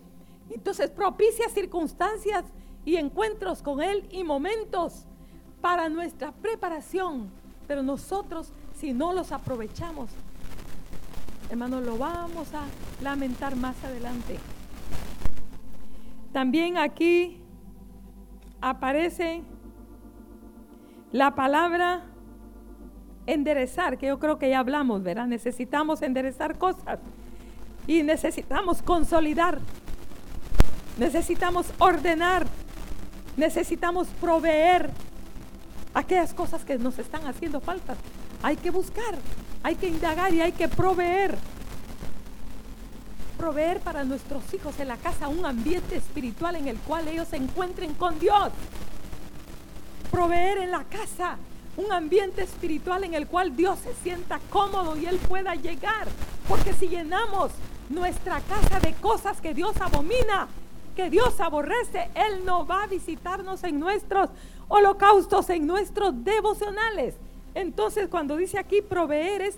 Entonces 0.51 0.91
propicia 0.91 1.49
circunstancias 1.49 2.45
y 2.85 2.97
encuentros 2.97 3.63
con 3.63 3.83
Él 3.83 4.07
y 4.11 4.25
momentos 4.25 5.07
para 5.61 5.89
nuestra 5.89 6.33
preparación. 6.33 7.31
Pero 7.67 7.83
nosotros, 7.83 8.53
si 8.75 8.93
no 8.93 9.13
los 9.13 9.33
aprovechamos, 9.33 10.11
hermanos, 11.51 11.85
lo 11.85 11.99
vamos 11.99 12.55
a 12.55 12.63
lamentar 13.03 13.57
más 13.57 13.83
adelante. 13.85 14.39
También 16.33 16.79
aquí 16.79 17.43
aparece 18.61 19.43
la 21.11 21.35
palabra 21.35 22.05
enderezar, 23.29 23.99
que 23.99 24.07
yo 24.07 24.19
creo 24.19 24.39
que 24.39 24.49
ya 24.49 24.59
hablamos, 24.59 25.03
¿verdad? 25.03 25.27
Necesitamos 25.27 26.01
enderezar 26.01 26.57
cosas 26.57 26.99
y 27.87 28.03
necesitamos 28.03 28.81
consolidar, 28.81 29.59
necesitamos 30.97 31.67
ordenar, 31.79 32.47
necesitamos 33.37 34.09
proveer 34.21 34.91
aquellas 35.93 36.33
cosas 36.33 36.65
que 36.65 36.79
nos 36.79 36.99
están 36.99 37.27
haciendo 37.27 37.61
falta. 37.61 37.97
Hay 38.43 38.57
que 38.57 38.71
buscar, 38.71 39.15
hay 39.63 39.75
que 39.75 39.89
indagar 39.89 40.33
y 40.33 40.41
hay 40.41 40.53
que 40.53 40.69
proveer. 40.69 41.37
Proveer 43.37 43.81
para 43.81 44.05
nuestros 44.05 44.43
hijos 44.55 44.81
en 44.81 44.89
la 44.89 44.97
casa 44.97 45.29
un 45.29 45.45
ambiente 45.45 45.97
espiritual 45.97 46.57
en 46.57 46.67
el 46.67 46.79
cual 46.79 47.07
ellos 47.09 47.29
se 47.29 47.37
encuentren 47.37 47.93
con 47.93 48.19
Dios. 48.19 48.53
Proveer 50.11 50.59
en 50.59 50.71
la 50.71 50.85
casa 50.85 51.37
un 51.79 51.93
ambiente 51.93 52.43
espiritual 52.43 53.05
en 53.05 53.15
el 53.15 53.29
cual 53.29 53.55
Dios 53.55 53.79
se 53.79 53.95
sienta 54.03 54.41
cómodo 54.51 54.97
y 54.97 55.07
Él 55.07 55.17
pueda 55.29 55.55
llegar. 55.55 56.09
Porque 56.49 56.73
si 56.73 56.89
llenamos 56.89 57.53
nuestra 57.89 58.41
casa 58.41 58.81
de 58.81 58.95
cosas 58.95 59.41
que 59.41 59.55
Dios 59.55 59.81
abomina, 59.81 60.49
que 60.97 61.09
Dios 61.09 61.41
aborrece, 61.41 62.11
Él 62.17 62.45
no 62.45 62.67
va 62.67 62.83
a 62.83 62.87
visitarnos 62.89 63.63
en 63.63 63.79
nuestros 63.79 64.29
holocaustos, 64.67 65.49
en 65.51 65.69
nuestros 65.69 66.25
devocionales. 66.25 67.15
Entonces 67.55 68.09
cuando 68.09 68.37
dice 68.37 68.59
aquí 68.59 68.83
proveer 68.83 69.43
es, 69.43 69.55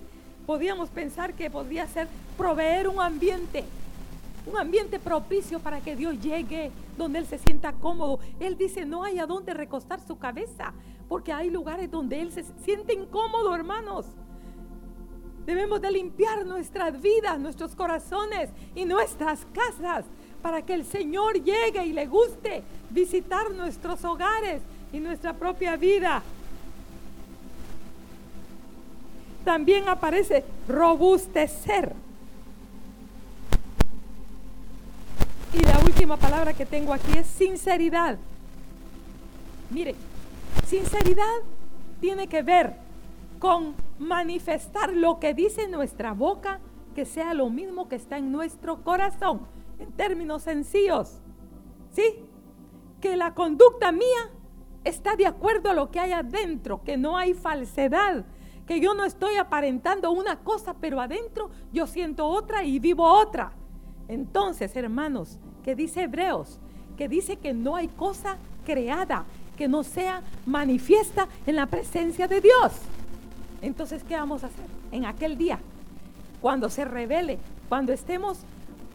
podríamos 0.46 0.90
pensar 0.90 1.33
que 1.33 1.50
podría 1.50 1.87
ser 1.87 2.06
proveer 2.37 2.88
un 2.88 3.00
ambiente, 3.00 3.64
un 4.44 4.59
ambiente 4.59 4.98
propicio 4.98 5.59
para 5.59 5.80
que 5.80 5.96
Dios 5.96 6.20
llegue 6.20 6.70
donde 6.98 7.20
Él 7.20 7.26
se 7.26 7.38
sienta 7.38 7.72
cómodo. 7.72 8.20
Él 8.40 8.59
dice, 8.59 8.85
no 8.85 9.04
hay 9.04 9.18
a 9.18 9.26
dónde 9.26 9.54
recostar 9.54 10.00
su 10.06 10.18
cabeza, 10.18 10.74
porque 11.11 11.33
hay 11.33 11.51
lugares 11.51 11.90
donde 11.90 12.23
Él 12.23 12.31
se 12.31 12.44
siente 12.64 12.94
incómodo, 12.94 13.53
hermanos. 13.53 14.07
Debemos 15.44 15.81
de 15.81 15.90
limpiar 15.90 16.46
nuestras 16.46 17.03
vidas, 17.03 17.37
nuestros 17.37 17.75
corazones 17.75 18.49
y 18.77 18.85
nuestras 18.85 19.44
casas 19.53 20.05
para 20.40 20.62
que 20.62 20.73
el 20.73 20.85
Señor 20.85 21.42
llegue 21.42 21.85
y 21.85 21.92
le 21.92 22.07
guste 22.07 22.62
visitar 22.90 23.51
nuestros 23.51 24.05
hogares 24.05 24.62
y 24.92 25.01
nuestra 25.01 25.33
propia 25.33 25.75
vida. 25.75 26.23
También 29.44 29.88
aparece 29.88 30.44
robustecer. 30.68 31.92
Y 35.55 35.59
la 35.59 35.81
última 35.81 36.16
palabra 36.16 36.53
que 36.53 36.66
tengo 36.66 36.92
aquí 36.92 37.18
es 37.18 37.27
sinceridad. 37.27 38.16
Miren, 39.70 39.96
Sinceridad 40.66 41.24
tiene 42.00 42.28
que 42.28 42.42
ver 42.42 42.76
con 43.38 43.74
manifestar 43.98 44.92
lo 44.92 45.18
que 45.18 45.34
dice 45.34 45.68
nuestra 45.68 46.12
boca, 46.12 46.60
que 46.94 47.04
sea 47.04 47.34
lo 47.34 47.50
mismo 47.50 47.88
que 47.88 47.96
está 47.96 48.18
en 48.18 48.32
nuestro 48.32 48.82
corazón, 48.82 49.40
en 49.78 49.92
términos 49.92 50.42
sencillos. 50.42 51.20
¿Sí? 51.92 52.24
Que 53.00 53.16
la 53.16 53.34
conducta 53.34 53.92
mía 53.92 54.30
está 54.84 55.16
de 55.16 55.26
acuerdo 55.26 55.70
a 55.70 55.74
lo 55.74 55.90
que 55.90 56.00
hay 56.00 56.12
adentro, 56.12 56.82
que 56.84 56.96
no 56.96 57.16
hay 57.16 57.34
falsedad, 57.34 58.24
que 58.66 58.80
yo 58.80 58.94
no 58.94 59.04
estoy 59.04 59.36
aparentando 59.36 60.10
una 60.10 60.40
cosa, 60.40 60.74
pero 60.80 61.00
adentro 61.00 61.50
yo 61.72 61.86
siento 61.86 62.26
otra 62.26 62.62
y 62.62 62.78
vivo 62.78 63.04
otra. 63.04 63.52
Entonces, 64.08 64.76
hermanos, 64.76 65.38
que 65.62 65.74
dice 65.74 66.02
Hebreos, 66.02 66.60
que 66.96 67.08
dice 67.08 67.36
que 67.36 67.52
no 67.52 67.76
hay 67.76 67.88
cosa 67.88 68.36
creada 68.64 69.24
no 69.68 69.83
sea 69.83 70.23
manifiesta 70.46 71.29
en 71.46 71.57
la 71.57 71.66
presencia 71.66 72.29
de 72.29 72.40
Dios. 72.40 72.73
Entonces, 73.62 74.03
¿qué 74.05 74.14
vamos 74.14 74.44
a 74.44 74.46
hacer 74.46 74.64
en 74.92 75.05
aquel 75.05 75.37
día? 75.37 75.59
Cuando 76.40 76.70
se 76.70 76.85
revele, 76.85 77.38
cuando 77.68 77.92
estemos, 77.92 78.38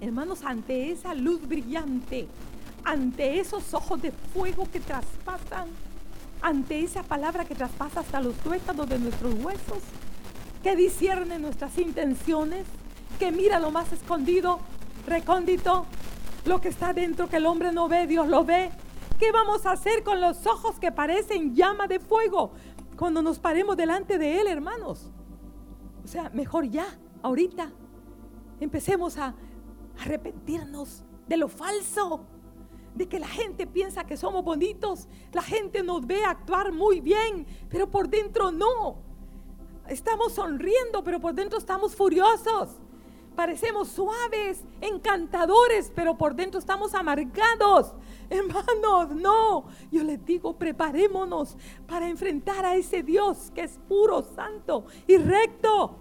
hermanos, 0.01 0.43
ante 0.43 0.91
esa 0.91 1.13
luz 1.13 1.47
brillante, 1.47 2.28
ante 2.84 3.39
esos 3.39 3.73
ojos 3.73 4.01
de 4.01 4.12
fuego 4.12 4.67
que 4.71 4.80
traspasan, 4.80 5.67
ante 6.41 6.80
esa 6.80 7.04
palabra 7.04 7.45
que 7.45 7.56
traspasa 7.56 8.01
hasta 8.01 8.21
los 8.21 8.36
tuétanos 8.36 8.88
de 8.88 8.99
nuestros 8.99 9.34
huesos, 9.36 9.80
que 10.63 10.75
discierne 10.75 11.39
nuestras 11.39 11.78
intenciones, 11.78 12.65
que 13.19 13.32
mira 13.32 13.60
lo 13.60 13.71
más 13.71 13.91
escondido, 13.93 14.60
recóndito, 15.08 15.86
lo 16.45 16.62
que 16.62 16.69
está 16.69 16.93
dentro 16.93 17.30
que 17.30 17.38
el 17.38 17.45
hombre 17.45 17.71
no 17.71 17.88
ve, 17.88 18.08
Dios 18.08 18.28
lo 18.28 18.43
ve, 18.45 18.71
¿Qué 19.17 19.32
vamos 19.32 19.65
a 19.65 19.71
hacer 19.71 20.04
con 20.04 20.19
los 20.19 20.45
ojos 20.45 20.78
que 20.78 20.91
parecen 20.91 21.56
llama 21.56 21.88
de 21.88 21.99
fuego 21.99 22.51
cuando 22.97 23.21
nos 23.21 23.39
paremos 23.39 23.78
delante 23.78 24.17
de 24.17 24.41
Él, 24.41 24.47
hermanos? 24.47 25.10
O 26.04 26.08
sea, 26.08 26.30
mejor 26.32 26.69
ya, 26.69 26.86
ahorita, 27.21 27.71
empecemos 28.60 29.17
a 29.17 29.34
arrepentirnos 30.01 31.06
de 31.28 31.38
lo 31.38 31.47
falso, 31.47 32.25
de 32.93 33.08
que 33.08 33.19
la 33.19 33.28
gente 33.28 33.65
piensa 33.65 34.06
que 34.06 34.17
somos 34.17 34.43
bonitos, 34.43 35.08
la 35.32 35.41
gente 35.41 35.82
nos 35.82 36.06
ve 36.06 36.25
actuar 36.25 36.73
muy 36.73 36.99
bien, 36.99 37.47
pero 37.69 37.89
por 37.89 38.10
dentro 38.10 38.51
no. 38.51 38.97
Estamos 39.88 40.34
sonriendo, 40.34 41.04
pero 41.06 41.21
por 41.21 41.34
dentro 41.34 41.58
estamos 41.58 41.95
furiosos. 41.95 42.82
Parecemos 43.36 43.89
suaves, 43.89 44.63
encantadores, 44.82 45.91
pero 45.93 46.17
por 46.17 46.36
dentro 46.36 46.60
estamos 46.60 46.93
amargados. 46.95 47.93
Hermanos, 48.30 49.10
no. 49.12 49.65
Yo 49.91 50.04
les 50.04 50.24
digo, 50.26 50.58
preparémonos 50.58 51.58
para 51.88 52.08
enfrentar 52.10 52.65
a 52.65 52.76
ese 52.76 53.04
Dios 53.04 53.52
que 53.54 53.62
es 53.62 53.78
puro, 53.88 54.24
santo 54.36 54.86
y 55.08 55.17
recto. 55.17 55.95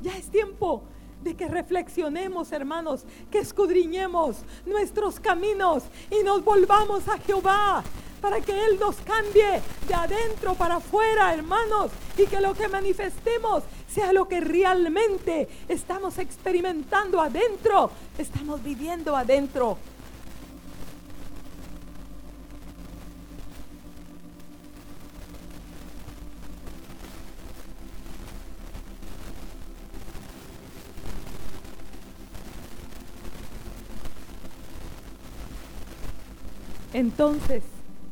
Ya 0.00 0.16
es 0.16 0.30
tiempo 0.30 0.82
de 1.22 1.36
que 1.36 1.46
reflexionemos, 1.46 2.50
hermanos, 2.52 3.04
que 3.30 3.38
escudriñemos 3.38 4.38
nuestros 4.64 5.20
caminos 5.20 5.84
y 6.10 6.24
nos 6.24 6.42
volvamos 6.42 7.06
a 7.08 7.18
Jehová 7.18 7.84
para 8.20 8.40
que 8.40 8.52
Él 8.52 8.78
nos 8.78 8.96
cambie 8.96 9.60
de 9.86 9.94
adentro 9.94 10.54
para 10.54 10.76
afuera, 10.76 11.32
hermanos, 11.32 11.90
y 12.16 12.26
que 12.26 12.40
lo 12.40 12.54
que 12.54 12.68
manifestemos 12.68 13.64
sea 13.88 14.12
lo 14.12 14.28
que 14.28 14.40
realmente 14.40 15.48
estamos 15.68 16.18
experimentando 16.18 17.20
adentro, 17.20 17.90
estamos 18.18 18.62
viviendo 18.62 19.16
adentro. 19.16 19.78
Entonces, 36.92 37.62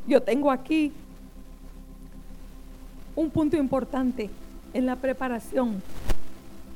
yo 0.09 0.21
tengo 0.21 0.51
aquí 0.51 0.91
un 3.15 3.29
punto 3.29 3.55
importante 3.55 4.29
en 4.73 4.85
la 4.85 4.95
preparación. 4.95 5.81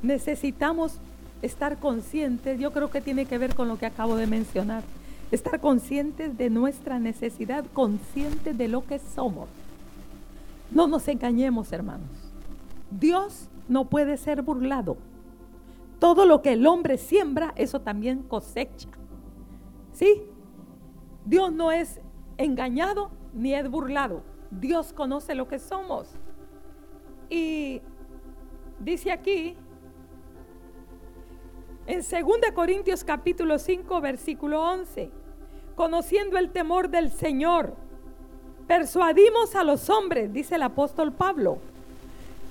Necesitamos 0.02 0.98
estar 1.42 1.78
conscientes, 1.78 2.58
yo 2.58 2.72
creo 2.72 2.90
que 2.90 3.00
tiene 3.00 3.26
que 3.26 3.38
ver 3.38 3.54
con 3.54 3.68
lo 3.68 3.76
que 3.76 3.86
acabo 3.86 4.16
de 4.16 4.26
mencionar, 4.26 4.82
estar 5.30 5.60
conscientes 5.60 6.38
de 6.38 6.48
nuestra 6.48 6.98
necesidad, 6.98 7.64
conscientes 7.72 8.56
de 8.56 8.68
lo 8.68 8.86
que 8.86 8.98
somos. 8.98 9.48
No 10.70 10.86
nos 10.86 11.08
engañemos, 11.08 11.72
hermanos. 11.72 12.08
Dios 12.90 13.48
no 13.68 13.86
puede 13.86 14.16
ser 14.16 14.42
burlado. 14.42 14.96
Todo 15.98 16.24
lo 16.24 16.40
que 16.42 16.52
el 16.52 16.66
hombre 16.66 16.98
siembra, 16.98 17.52
eso 17.56 17.80
también 17.80 18.22
cosecha. 18.22 18.88
¿Sí? 19.92 20.22
Dios 21.24 21.52
no 21.52 21.72
es 21.72 22.00
engañado 22.36 23.10
ni 23.34 23.54
es 23.54 23.68
burlado. 23.70 24.22
Dios 24.50 24.92
conoce 24.92 25.34
lo 25.34 25.48
que 25.48 25.58
somos. 25.58 26.08
Y 27.28 27.80
dice 28.78 29.10
aquí 29.10 29.56
En 31.86 31.98
2 31.98 32.52
Corintios 32.54 33.04
capítulo 33.04 33.58
5, 33.58 34.00
versículo 34.00 34.62
11, 34.62 35.10
conociendo 35.74 36.38
el 36.38 36.50
temor 36.50 36.88
del 36.88 37.12
Señor, 37.12 37.74
persuadimos 38.66 39.54
a 39.54 39.64
los 39.64 39.90
hombres, 39.90 40.32
dice 40.32 40.54
el 40.54 40.62
apóstol 40.62 41.12
Pablo, 41.12 41.58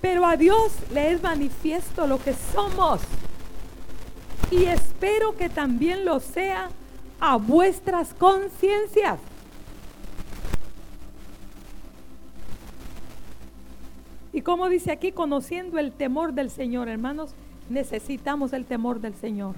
pero 0.01 0.27
a 0.27 0.37
Dios 0.37 0.73
le 0.93 1.13
es 1.13 1.23
manifiesto 1.23 2.05
lo 2.05 2.19
que 2.19 2.33
somos. 2.53 3.01
Y 4.51 4.65
espero 4.65 5.35
que 5.35 5.49
también 5.49 6.05
lo 6.05 6.19
sea 6.19 6.69
a 7.19 7.37
vuestras 7.37 8.13
conciencias. 8.13 9.17
Como 14.43 14.69
dice 14.69 14.91
aquí, 14.91 15.11
conociendo 15.11 15.79
el 15.79 15.91
temor 15.91 16.33
del 16.33 16.49
Señor, 16.49 16.89
hermanos, 16.89 17.31
necesitamos 17.69 18.53
el 18.53 18.65
temor 18.65 18.99
del 18.99 19.15
Señor. 19.15 19.55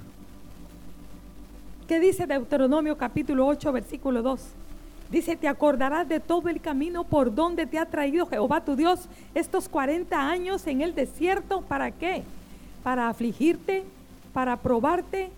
¿Qué 1.87 1.99
dice 1.99 2.25
Deuteronomio 2.25 2.97
capítulo 2.97 3.45
8, 3.47 3.71
versículo 3.71 4.21
2? 4.21 4.41
Dice, 5.11 5.35
te 5.35 5.47
acordarás 5.47 6.09
de 6.09 6.19
todo 6.19 6.49
el 6.49 6.59
camino 6.59 7.03
por 7.03 7.33
donde 7.33 7.67
te 7.67 7.77
ha 7.77 7.85
traído 7.85 8.25
Jehová 8.25 8.65
tu 8.65 8.75
Dios 8.75 9.07
estos 9.35 9.69
40 9.69 10.17
años 10.17 10.65
en 10.65 10.81
el 10.81 10.95
desierto. 10.95 11.61
¿Para 11.61 11.91
qué? 11.91 12.23
Para 12.83 13.07
afligirte, 13.07 13.83
para 14.33 14.57
probarte, 14.57 15.29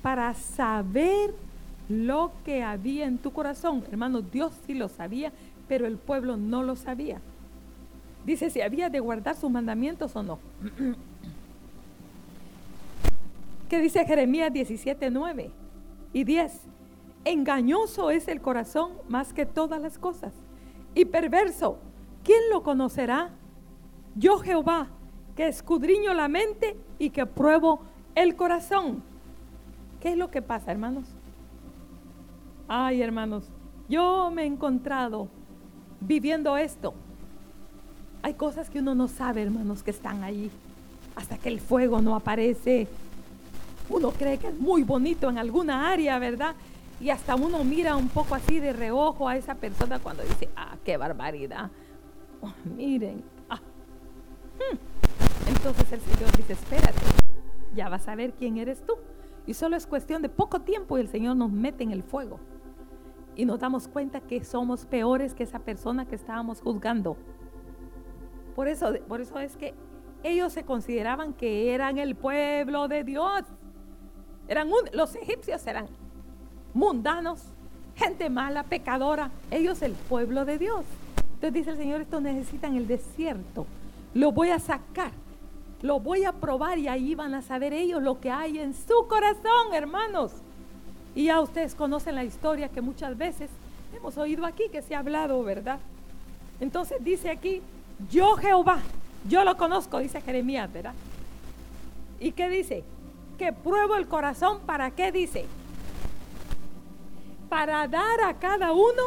para 0.00 0.32
saber 0.34 1.34
lo 1.88 2.30
que 2.44 2.62
había 2.62 3.06
en 3.06 3.18
tu 3.18 3.32
corazón. 3.32 3.82
Hermano, 3.90 4.22
Dios 4.22 4.52
sí 4.66 4.74
lo 4.74 4.88
sabía, 4.88 5.32
pero 5.66 5.86
el 5.86 5.96
pueblo 5.96 6.36
no 6.36 6.62
lo 6.62 6.76
sabía. 6.76 7.20
Dice 8.28 8.50
si 8.50 8.60
había 8.60 8.90
de 8.90 9.00
guardar 9.00 9.36
sus 9.36 9.50
mandamientos 9.50 10.14
o 10.14 10.22
no. 10.22 10.38
¿Qué 13.70 13.80
dice 13.80 14.04
Jeremías 14.04 14.52
17, 14.52 15.10
9 15.10 15.50
y 16.12 16.24
10? 16.24 16.60
Engañoso 17.24 18.10
es 18.10 18.28
el 18.28 18.42
corazón 18.42 18.92
más 19.08 19.32
que 19.32 19.46
todas 19.46 19.80
las 19.80 19.96
cosas. 19.96 20.34
Y 20.94 21.06
perverso, 21.06 21.78
¿quién 22.22 22.38
lo 22.52 22.62
conocerá? 22.62 23.30
Yo 24.14 24.40
Jehová, 24.40 24.88
que 25.34 25.48
escudriño 25.48 26.12
la 26.12 26.28
mente 26.28 26.76
y 26.98 27.08
que 27.08 27.24
pruebo 27.24 27.80
el 28.14 28.36
corazón. 28.36 29.02
¿Qué 30.00 30.10
es 30.10 30.18
lo 30.18 30.30
que 30.30 30.42
pasa, 30.42 30.70
hermanos? 30.70 31.06
Ay, 32.68 33.00
hermanos, 33.00 33.50
yo 33.88 34.30
me 34.30 34.42
he 34.42 34.46
encontrado 34.46 35.28
viviendo 36.02 36.58
esto 36.58 36.92
hay 38.22 38.34
cosas 38.34 38.70
que 38.70 38.80
uno 38.80 38.94
no 38.94 39.08
sabe, 39.08 39.42
hermanos, 39.42 39.82
que 39.82 39.90
están 39.90 40.22
ahí. 40.22 40.50
Hasta 41.16 41.38
que 41.38 41.48
el 41.48 41.60
fuego 41.60 42.00
no 42.00 42.14
aparece. 42.14 42.88
Uno 43.88 44.10
cree 44.10 44.38
que 44.38 44.48
es 44.48 44.58
muy 44.58 44.82
bonito 44.82 45.30
en 45.30 45.38
alguna 45.38 45.90
área, 45.90 46.18
¿verdad? 46.18 46.54
Y 47.00 47.10
hasta 47.10 47.36
uno 47.36 47.62
mira 47.64 47.96
un 47.96 48.08
poco 48.08 48.34
así 48.34 48.58
de 48.58 48.72
reojo 48.72 49.28
a 49.28 49.36
esa 49.36 49.54
persona 49.54 49.98
cuando 49.98 50.22
dice, 50.24 50.48
ah, 50.56 50.76
qué 50.84 50.96
barbaridad. 50.96 51.70
Oh, 52.40 52.52
miren. 52.76 53.22
Ah. 53.48 53.60
Hmm. 54.58 54.76
Entonces 55.48 55.92
el 55.92 56.00
Señor 56.00 56.36
dice, 56.36 56.52
espérate, 56.54 57.00
ya 57.74 57.88
vas 57.88 58.08
a 58.08 58.14
ver 58.14 58.32
quién 58.32 58.58
eres 58.58 58.84
tú. 58.84 58.94
Y 59.46 59.54
solo 59.54 59.76
es 59.76 59.86
cuestión 59.86 60.22
de 60.22 60.28
poco 60.28 60.60
tiempo 60.60 60.98
y 60.98 61.00
el 61.00 61.08
Señor 61.08 61.36
nos 61.36 61.50
mete 61.50 61.84
en 61.84 61.92
el 61.92 62.02
fuego. 62.02 62.40
Y 63.36 63.44
nos 63.44 63.60
damos 63.60 63.88
cuenta 63.88 64.20
que 64.20 64.44
somos 64.44 64.84
peores 64.84 65.34
que 65.34 65.44
esa 65.44 65.60
persona 65.60 66.04
que 66.04 66.16
estábamos 66.16 66.60
juzgando. 66.60 67.16
Por 68.58 68.66
eso, 68.66 68.92
por 69.06 69.20
eso 69.20 69.38
es 69.38 69.54
que 69.54 69.72
ellos 70.24 70.52
se 70.52 70.64
consideraban 70.64 71.32
que 71.32 71.72
eran 71.72 71.96
el 71.96 72.16
pueblo 72.16 72.88
de 72.88 73.04
Dios. 73.04 73.44
Eran 74.48 74.68
los 74.92 75.14
egipcios 75.14 75.64
eran 75.68 75.86
mundanos, 76.74 77.40
gente 77.94 78.28
mala, 78.28 78.64
pecadora. 78.64 79.30
Ellos 79.52 79.80
el 79.82 79.92
pueblo 79.92 80.44
de 80.44 80.58
Dios. 80.58 80.84
Entonces 81.34 81.52
dice 81.52 81.70
el 81.70 81.76
Señor, 81.76 82.00
esto 82.00 82.20
necesitan 82.20 82.74
el 82.74 82.88
desierto. 82.88 83.64
Lo 84.12 84.32
voy 84.32 84.50
a 84.50 84.58
sacar, 84.58 85.12
lo 85.80 86.00
voy 86.00 86.24
a 86.24 86.32
probar 86.32 86.78
y 86.78 86.88
ahí 86.88 87.14
van 87.14 87.34
a 87.34 87.42
saber 87.42 87.72
ellos 87.72 88.02
lo 88.02 88.18
que 88.18 88.32
hay 88.32 88.58
en 88.58 88.74
su 88.74 89.06
corazón, 89.06 89.72
hermanos. 89.72 90.32
Y 91.14 91.26
ya 91.26 91.40
ustedes 91.40 91.76
conocen 91.76 92.16
la 92.16 92.24
historia 92.24 92.68
que 92.68 92.80
muchas 92.80 93.16
veces 93.16 93.50
hemos 93.96 94.18
oído 94.18 94.44
aquí, 94.44 94.64
que 94.72 94.82
se 94.82 94.96
ha 94.96 94.98
hablado, 94.98 95.44
¿verdad? 95.44 95.78
Entonces 96.58 96.98
dice 97.04 97.30
aquí, 97.30 97.62
yo 98.10 98.36
Jehová, 98.36 98.78
yo 99.28 99.44
lo 99.44 99.56
conozco, 99.56 99.98
dice 99.98 100.20
Jeremías, 100.20 100.72
¿verdad? 100.72 100.94
¿Y 102.20 102.32
qué 102.32 102.48
dice? 102.48 102.84
Que 103.38 103.52
pruebo 103.52 103.96
el 103.96 104.06
corazón, 104.08 104.60
¿para 104.66 104.90
qué 104.90 105.12
dice? 105.12 105.46
Para 107.48 107.86
dar 107.88 108.22
a 108.22 108.34
cada 108.34 108.72
uno 108.72 109.02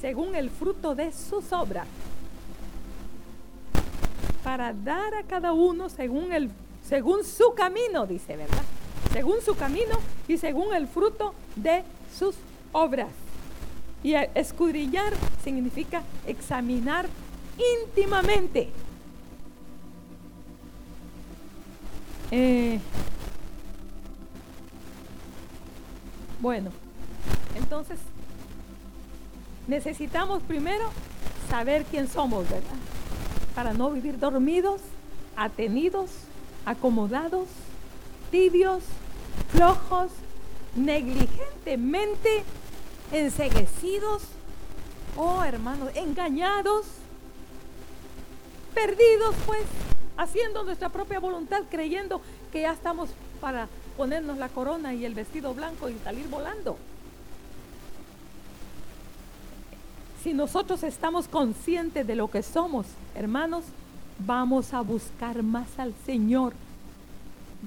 según 0.00 0.34
el 0.34 0.50
fruto 0.50 0.94
de 0.94 1.12
sus 1.12 1.52
obras. 1.52 1.86
Para 4.42 4.72
dar 4.72 5.14
a 5.14 5.22
cada 5.22 5.52
uno 5.52 5.88
según 5.88 6.32
el 6.32 6.50
según 6.84 7.24
su 7.24 7.54
camino, 7.54 8.06
dice, 8.06 8.36
¿verdad? 8.36 8.64
Según 9.12 9.40
su 9.40 9.54
camino 9.54 9.98
y 10.26 10.36
según 10.36 10.74
el 10.74 10.88
fruto 10.88 11.32
de 11.54 11.84
sus 12.16 12.34
obras. 12.72 13.08
Y 14.02 14.14
escudrillar 14.14 15.12
significa 15.44 16.02
examinar 16.26 17.06
íntimamente. 17.58 18.70
Eh, 22.30 22.80
bueno, 26.40 26.70
entonces 27.54 27.98
necesitamos 29.66 30.42
primero 30.42 30.90
saber 31.50 31.84
quién 31.84 32.08
somos, 32.08 32.48
¿verdad? 32.48 32.76
Para 33.54 33.74
no 33.74 33.90
vivir 33.90 34.18
dormidos, 34.18 34.80
atenidos, 35.36 36.10
acomodados, 36.64 37.48
tibios, 38.30 38.82
flojos, 39.50 40.10
negligentemente 40.74 42.44
enseguecidos, 43.12 44.22
oh 45.16 45.44
hermanos, 45.44 45.90
engañados 45.94 46.86
perdidos 48.74 49.34
pues, 49.46 49.62
haciendo 50.16 50.64
nuestra 50.64 50.88
propia 50.88 51.20
voluntad, 51.20 51.62
creyendo 51.70 52.20
que 52.50 52.62
ya 52.62 52.72
estamos 52.72 53.10
para 53.40 53.68
ponernos 53.96 54.38
la 54.38 54.48
corona 54.48 54.94
y 54.94 55.04
el 55.04 55.14
vestido 55.14 55.54
blanco 55.54 55.88
y 55.88 55.98
salir 56.04 56.28
volando. 56.28 56.76
Si 60.22 60.32
nosotros 60.32 60.84
estamos 60.84 61.26
conscientes 61.26 62.06
de 62.06 62.14
lo 62.14 62.30
que 62.30 62.42
somos, 62.42 62.86
hermanos, 63.14 63.64
vamos 64.20 64.72
a 64.72 64.80
buscar 64.80 65.42
más 65.42 65.78
al 65.78 65.94
Señor. 66.06 66.52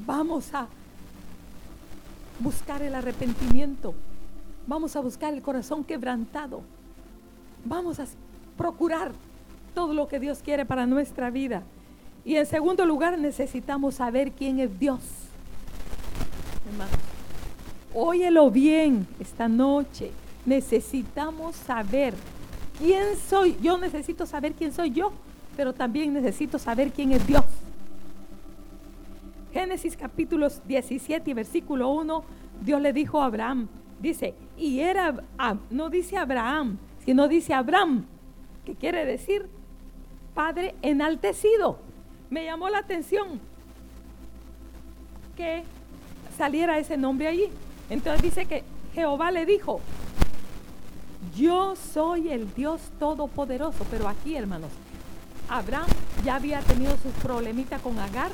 Vamos 0.05 0.53
a 0.53 0.67
buscar 2.39 2.81
el 2.81 2.95
arrepentimiento. 2.95 3.93
Vamos 4.67 4.95
a 4.95 5.01
buscar 5.01 5.33
el 5.33 5.41
corazón 5.41 5.83
quebrantado. 5.83 6.61
Vamos 7.65 7.99
a 7.99 8.05
procurar 8.57 9.11
todo 9.75 9.93
lo 9.93 10.07
que 10.07 10.19
Dios 10.19 10.39
quiere 10.43 10.65
para 10.65 10.87
nuestra 10.87 11.29
vida. 11.29 11.61
Y 12.23 12.37
en 12.37 12.47
segundo 12.47 12.85
lugar, 12.85 13.19
necesitamos 13.19 13.95
saber 13.95 14.31
quién 14.31 14.59
es 14.59 14.79
Dios. 14.79 15.01
Hermanos, 16.67 16.95
óyelo 17.93 18.49
bien 18.49 19.05
esta 19.19 19.47
noche. 19.47 20.11
Necesitamos 20.45 21.55
saber 21.55 22.15
quién 22.79 23.15
soy. 23.29 23.55
Yo 23.61 23.77
necesito 23.77 24.25
saber 24.25 24.53
quién 24.53 24.73
soy 24.73 24.89
yo, 24.89 25.11
pero 25.55 25.73
también 25.73 26.13
necesito 26.13 26.57
saber 26.57 26.91
quién 26.91 27.11
es 27.11 27.27
Dios. 27.27 27.45
Génesis 29.53 29.95
capítulo 29.95 30.49
17 30.49 31.29
y 31.29 31.33
versículo 31.33 31.89
1, 31.89 32.23
Dios 32.61 32.81
le 32.81 32.91
dijo 32.91 33.21
a 33.21 33.25
Abraham, 33.25 33.67
dice, 34.01 34.33
y 34.57 34.79
era, 34.79 35.15
no 35.69 35.89
dice 35.89 36.17
Abraham, 36.17 36.77
sino 37.05 37.27
dice 37.29 37.53
Abraham, 37.53 38.05
que 38.65 38.75
quiere 38.75 39.05
decir 39.05 39.47
Padre 40.35 40.75
enaltecido. 40.81 41.79
Me 42.29 42.45
llamó 42.45 42.69
la 42.69 42.79
atención 42.79 43.39
que 45.35 45.63
saliera 46.37 46.77
ese 46.77 46.97
nombre 46.97 47.27
allí. 47.27 47.49
Entonces 47.89 48.21
dice 48.21 48.45
que 48.45 48.63
Jehová 48.93 49.31
le 49.31 49.45
dijo, 49.45 49.79
yo 51.35 51.75
soy 51.75 52.29
el 52.29 52.53
Dios 52.53 52.81
todopoderoso. 52.99 53.85
Pero 53.89 54.07
aquí, 54.07 54.35
hermanos, 54.35 54.69
Abraham 55.49 55.87
ya 56.23 56.35
había 56.35 56.59
tenido 56.59 56.91
sus 56.97 57.13
problemitas 57.23 57.81
con 57.81 57.97
Agar, 57.99 58.31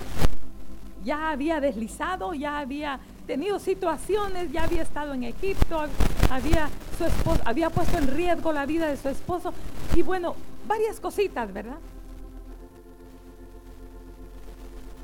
ya 1.03 1.31
había 1.31 1.59
deslizado, 1.59 2.33
ya 2.33 2.59
había 2.59 2.99
tenido 3.27 3.59
situaciones, 3.59 4.51
ya 4.51 4.63
había 4.63 4.81
estado 4.81 5.13
en 5.13 5.23
Egipto, 5.23 5.85
había, 6.29 6.69
su 6.97 7.05
esposo, 7.05 7.41
había 7.45 7.69
puesto 7.69 7.97
en 7.97 8.07
riesgo 8.07 8.51
la 8.51 8.65
vida 8.65 8.87
de 8.87 8.97
su 8.97 9.09
esposo. 9.09 9.53
Y 9.95 10.01
bueno, 10.01 10.35
varias 10.67 10.99
cositas, 10.99 11.51
¿verdad? 11.53 11.77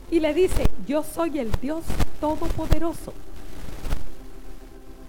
Y 0.09 0.19
le 0.19 0.33
dice, 0.33 0.69
yo 0.87 1.03
soy 1.03 1.39
el 1.39 1.51
Dios 1.59 1.83
todopoderoso. 2.21 3.13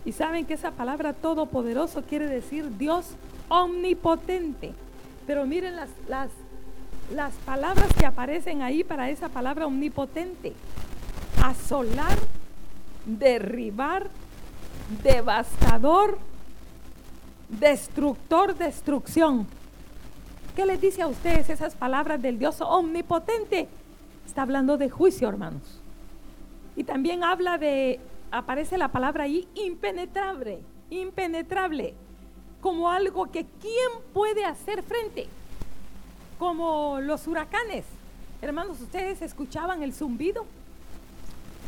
Y 0.05 0.13
saben 0.13 0.47
que 0.47 0.55
esa 0.55 0.73
palabra 0.73 1.13
todopoderoso 1.13 2.03
quiere 2.03 2.27
decir 2.27 2.77
Dios 2.79 3.07
omnipotente. 3.49 4.73
Pero 5.27 5.47
miren 5.47 5.77
las, 5.77 5.91
las, 6.09 6.31
las 7.15 7.35
palabras 7.45 7.93
que 7.99 8.07
aparecen 8.07 8.63
ahí 8.63 8.83
para 8.83 9.11
esa 9.11 9.29
palabra 9.29 9.67
omnipotente. 9.67 10.55
Asolar, 11.43 12.19
derribar, 13.05 14.09
devastador, 15.03 16.19
destructor, 17.49 18.57
destrucción. 18.57 19.47
¿Qué 20.57 20.67
les 20.67 20.81
dice 20.81 21.03
a 21.03 21.07
ustedes 21.07 21.51
esas 21.51 21.75
palabras 21.75 22.21
del 22.21 22.39
Dios 22.39 22.61
omnipotente? 22.61 23.69
Está 24.39 24.45
hablando 24.45 24.79
de 24.79 24.89
juicio, 24.89 25.29
hermanos. 25.29 25.81
Y 26.77 26.85
también 26.85 27.25
habla 27.25 27.59
de, 27.59 27.99
aparece 28.31 28.79
la 28.79 28.87
palabra 28.87 29.25
ahí, 29.25 29.49
impenetrable, 29.57 30.61
impenetrable, 30.91 31.93
como 32.61 32.89
algo 32.89 33.33
que 33.33 33.47
quién 33.61 33.91
puede 34.15 34.45
hacer 34.45 34.85
frente, 34.85 35.27
como 36.39 37.01
los 37.01 37.27
huracanes. 37.27 37.85
Hermanos, 38.41 38.81
¿ustedes 38.81 39.23
escuchaban 39.23 39.83
el 39.83 39.93
zumbido? 39.93 40.47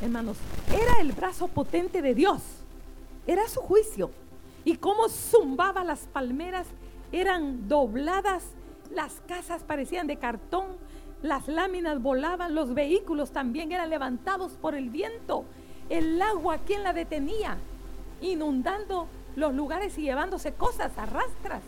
Hermanos, 0.00 0.36
era 0.68 1.00
el 1.00 1.10
brazo 1.10 1.48
potente 1.48 2.02
de 2.02 2.14
Dios, 2.14 2.40
era 3.26 3.48
su 3.48 3.60
juicio. 3.62 4.12
Y 4.64 4.76
cómo 4.76 5.08
zumbaba 5.08 5.82
las 5.82 6.02
palmeras, 6.02 6.68
eran 7.10 7.66
dobladas 7.68 8.44
las 8.94 9.20
casas 9.26 9.62
parecían 9.62 10.06
de 10.06 10.16
cartón, 10.16 10.66
las 11.22 11.48
láminas 11.48 12.00
volaban, 12.00 12.54
los 12.54 12.72
vehículos 12.72 13.30
también 13.30 13.72
eran 13.72 13.90
levantados 13.90 14.52
por 14.52 14.74
el 14.74 14.88
viento. 14.88 15.44
El 15.88 16.20
agua, 16.22 16.58
¿quién 16.66 16.82
la 16.82 16.92
detenía? 16.92 17.58
Inundando 18.22 19.06
los 19.36 19.54
lugares 19.54 19.98
y 19.98 20.02
llevándose 20.02 20.52
cosas 20.52 20.96
a 20.96 21.06
rastras. 21.06 21.62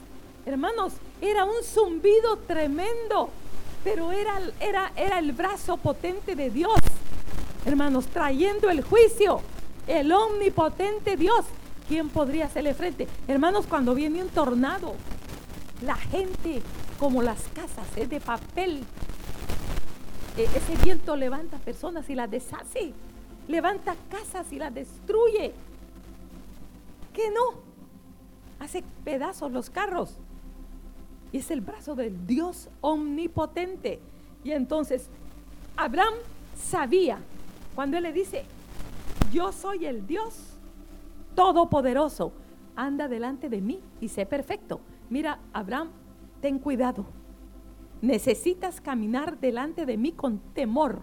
Hermanos, 0.47 0.95
era 1.21 1.45
un 1.45 1.63
zumbido 1.63 2.37
tremendo, 2.39 3.31
pero 3.85 4.11
era, 4.11 4.41
era, 4.61 5.19
el 5.19 5.33
brazo 5.33 5.77
potente 5.77 6.35
de 6.35 6.51
Dios. 6.51 6.79
Hermanos, 7.65 8.07
trayendo 8.07 8.71
el 8.71 8.83
juicio, 8.83 9.41
el 9.87 10.11
omnipotente 10.13 11.17
Dios. 11.17 11.45
¿Quién 11.89 12.09
podría 12.09 12.47
hacerle 12.47 12.75
frente? 12.75 13.07
Hermanos, 13.29 13.67
cuando 13.69 13.95
viene 13.95 14.23
un 14.23 14.31
tornado, 14.31 14.95
la 15.85 15.97
gente 15.97 16.63
como 16.99 17.23
las 17.23 17.43
casas, 17.55 17.87
es 17.97 18.09
de 18.09 18.21
papel. 18.21 18.85
E, 20.37 20.45
ese 20.45 20.77
viento 20.83 21.17
levanta 21.17 21.59
personas 21.59 22.09
y 22.09 22.15
las 22.15 22.31
deshace, 22.31 22.93
levanta 23.49 23.95
casas 24.11 24.53
y 24.53 24.59
las 24.59 24.75
destruye. 24.75 25.53
¿Qué 27.13 27.31
no? 27.31 27.61
Hace 28.59 28.83
pedazos 29.05 29.53
los 29.53 29.69
carros. 29.71 30.17
Y 31.33 31.39
es 31.39 31.51
el 31.51 31.61
brazo 31.61 31.95
del 31.95 32.27
Dios 32.27 32.69
omnipotente. 32.81 34.01
Y 34.45 34.53
entonces 34.53 35.09
Abraham 35.77 36.15
sabía, 36.57 37.19
cuando 37.75 37.97
él 37.97 38.05
le 38.05 38.13
dice, 38.13 38.45
yo 39.33 39.53
soy 39.53 39.87
el 39.87 40.07
Dios 40.07 40.35
todopoderoso, 41.35 42.33
anda 42.77 43.09
delante 43.09 43.49
de 43.49 43.61
mí 43.61 43.81
y 44.01 44.09
sé 44.09 44.27
perfecto. 44.27 44.81
Mira, 45.11 45.39
Abraham 45.53 45.91
ten 46.41 46.59
cuidado. 46.59 47.05
Necesitas 48.03 48.81
caminar 48.81 49.39
delante 49.39 49.87
de 49.87 49.97
mí 49.97 50.13
con 50.13 50.41
temor 50.53 51.03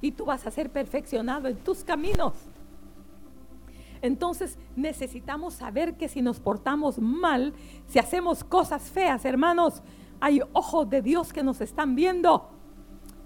y 0.00 0.10
tú 0.12 0.26
vas 0.26 0.46
a 0.46 0.50
ser 0.50 0.70
perfeccionado 0.70 1.48
en 1.48 1.56
tus 1.56 1.84
caminos. 1.84 2.34
Entonces 4.02 4.58
necesitamos 4.76 5.54
saber 5.54 5.96
que 5.96 6.08
si 6.08 6.20
nos 6.20 6.40
portamos 6.40 6.98
mal, 6.98 7.54
si 7.86 7.98
hacemos 7.98 8.44
cosas 8.44 8.90
feas, 8.90 9.24
hermanos, 9.24 9.82
hay 10.20 10.40
ojos 10.52 10.90
de 10.90 11.02
Dios 11.02 11.32
que 11.32 11.42
nos 11.42 11.60
están 11.60 11.94
viendo. 11.94 12.50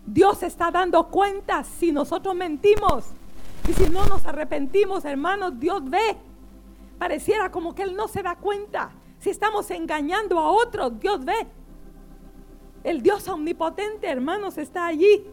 Dios 0.06 0.42
está 0.42 0.70
dando 0.70 1.08
cuenta 1.08 1.64
si 1.64 1.92
nosotros 1.92 2.34
mentimos. 2.34 3.06
Y 3.68 3.72
si 3.72 3.88
no 3.88 4.04
nos 4.06 4.26
arrepentimos, 4.26 5.04
hermanos, 5.04 5.58
Dios 5.58 5.88
ve. 5.88 6.16
Pareciera 6.98 7.50
como 7.50 7.74
que 7.74 7.84
Él 7.84 7.96
no 7.96 8.08
se 8.08 8.22
da 8.22 8.36
cuenta. 8.36 8.92
Si 9.18 9.30
estamos 9.30 9.70
engañando 9.70 10.38
a 10.38 10.50
otros, 10.50 10.98
Dios 10.98 11.24
ve. 11.24 11.46
El 12.84 13.02
Dios 13.02 13.28
omnipotente, 13.28 14.08
hermanos, 14.08 14.58
está 14.58 14.86
allí. 14.86 15.24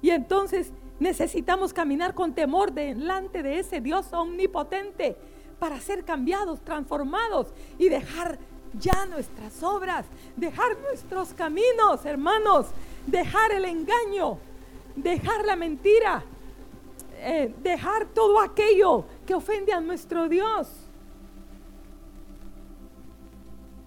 Y 0.00 0.10
entonces 0.10 0.72
necesitamos 1.00 1.72
caminar 1.72 2.14
con 2.14 2.34
temor 2.34 2.72
delante 2.72 3.42
de 3.42 3.58
ese 3.58 3.80
Dios 3.80 4.12
omnipotente 4.12 5.16
para 5.58 5.80
ser 5.80 6.04
cambiados, 6.04 6.60
transformados 6.60 7.48
y 7.78 7.88
dejar 7.88 8.38
ya 8.78 9.06
nuestras 9.06 9.62
obras, 9.62 10.06
dejar 10.36 10.78
nuestros 10.80 11.34
caminos, 11.34 12.04
hermanos, 12.04 12.66
dejar 13.06 13.52
el 13.52 13.64
engaño, 13.64 14.38
dejar 14.96 15.44
la 15.44 15.56
mentira, 15.56 16.24
eh, 17.18 17.54
dejar 17.62 18.06
todo 18.06 18.40
aquello 18.40 19.04
que 19.26 19.34
ofende 19.34 19.72
a 19.72 19.80
nuestro 19.80 20.28
Dios. 20.28 20.68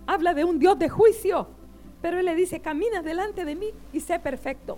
habla 0.08 0.34
de 0.34 0.44
un 0.44 0.60
Dios 0.60 0.78
de 0.78 0.90
juicio, 0.90 1.48
pero 2.06 2.20
Él 2.20 2.28
le 2.28 2.36
dice, 2.36 2.60
camina 2.60 3.02
delante 3.02 3.46
de 3.46 3.56
mí 3.56 3.66
y 3.92 4.00
sé 4.00 4.20
perfecto. 4.20 4.78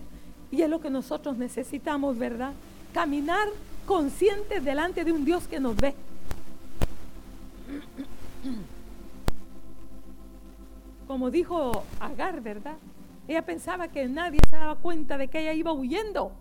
Y 0.49 0.61
es 0.61 0.69
lo 0.69 0.79
que 0.79 0.89
nosotros 0.89 1.37
necesitamos, 1.37 2.17
¿verdad? 2.17 2.53
Caminar 2.93 3.49
conscientes 3.85 4.63
delante 4.63 5.03
de 5.03 5.11
un 5.11 5.25
Dios 5.25 5.45
que 5.45 5.59
nos 5.59 5.75
ve. 5.75 5.93
Como 11.05 11.29
dijo 11.29 11.83
Agar, 11.99 12.39
¿verdad? 12.39 12.77
Ella 13.27 13.45
pensaba 13.45 13.89
que 13.89 14.07
nadie 14.07 14.39
se 14.49 14.55
daba 14.55 14.75
cuenta 14.77 15.17
de 15.17 15.27
que 15.27 15.41
ella 15.41 15.51
iba 15.51 15.73
huyendo. 15.73 16.31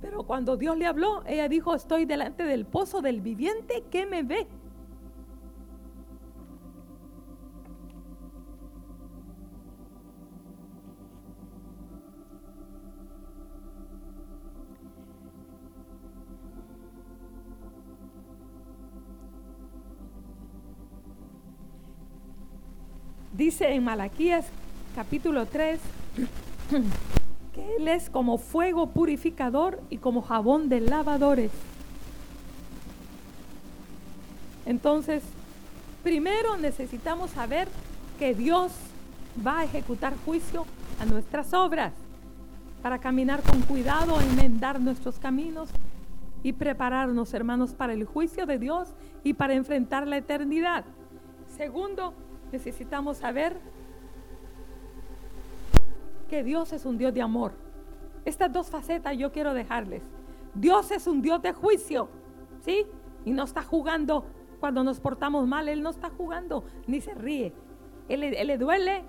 Pero 0.00 0.22
cuando 0.22 0.56
Dios 0.56 0.78
le 0.78 0.86
habló, 0.86 1.24
ella 1.26 1.48
dijo, 1.48 1.74
estoy 1.74 2.04
delante 2.04 2.44
del 2.44 2.64
pozo 2.64 3.00
del 3.00 3.20
viviente 3.20 3.82
que 3.90 4.06
me 4.06 4.22
ve. 4.22 4.46
Dice 23.36 23.74
en 23.74 23.84
Malaquías 23.84 24.46
capítulo 24.94 25.44
3 25.44 25.78
que 27.54 27.76
Él 27.76 27.86
es 27.86 28.08
como 28.08 28.38
fuego 28.38 28.86
purificador 28.86 29.78
y 29.90 29.98
como 29.98 30.22
jabón 30.22 30.70
de 30.70 30.80
lavadores. 30.80 31.50
Entonces, 34.64 35.22
primero 36.02 36.56
necesitamos 36.56 37.30
saber 37.30 37.68
que 38.18 38.34
Dios 38.34 38.72
va 39.46 39.60
a 39.60 39.64
ejecutar 39.64 40.14
juicio 40.24 40.64
a 40.98 41.04
nuestras 41.04 41.52
obras 41.52 41.92
para 42.82 43.00
caminar 43.00 43.42
con 43.42 43.60
cuidado, 43.62 44.18
enmendar 44.18 44.80
nuestros 44.80 45.18
caminos 45.18 45.68
y 46.42 46.54
prepararnos, 46.54 47.34
hermanos, 47.34 47.74
para 47.74 47.92
el 47.92 48.06
juicio 48.06 48.46
de 48.46 48.58
Dios 48.58 48.88
y 49.24 49.34
para 49.34 49.52
enfrentar 49.52 50.06
la 50.06 50.16
eternidad. 50.16 50.86
Segundo, 51.54 52.14
necesitamos 52.52 53.18
saber 53.18 53.58
que 56.28 56.42
Dios 56.42 56.72
es 56.72 56.84
un 56.84 56.98
Dios 56.98 57.14
de 57.14 57.22
amor. 57.22 57.52
Estas 58.24 58.52
dos 58.52 58.68
facetas 58.68 59.16
yo 59.16 59.30
quiero 59.32 59.54
dejarles. 59.54 60.02
Dios 60.54 60.90
es 60.90 61.06
un 61.06 61.22
Dios 61.22 61.42
de 61.42 61.52
juicio, 61.52 62.08
¿sí? 62.60 62.86
Y 63.24 63.32
no 63.32 63.44
está 63.44 63.62
jugando 63.62 64.24
cuando 64.60 64.82
nos 64.82 65.00
portamos 65.00 65.46
mal, 65.46 65.68
Él 65.68 65.82
no 65.82 65.90
está 65.90 66.10
jugando 66.10 66.64
ni 66.86 67.00
se 67.00 67.14
ríe. 67.14 67.52
Él, 68.08 68.20
le 68.20 68.58
duele, 68.58 69.04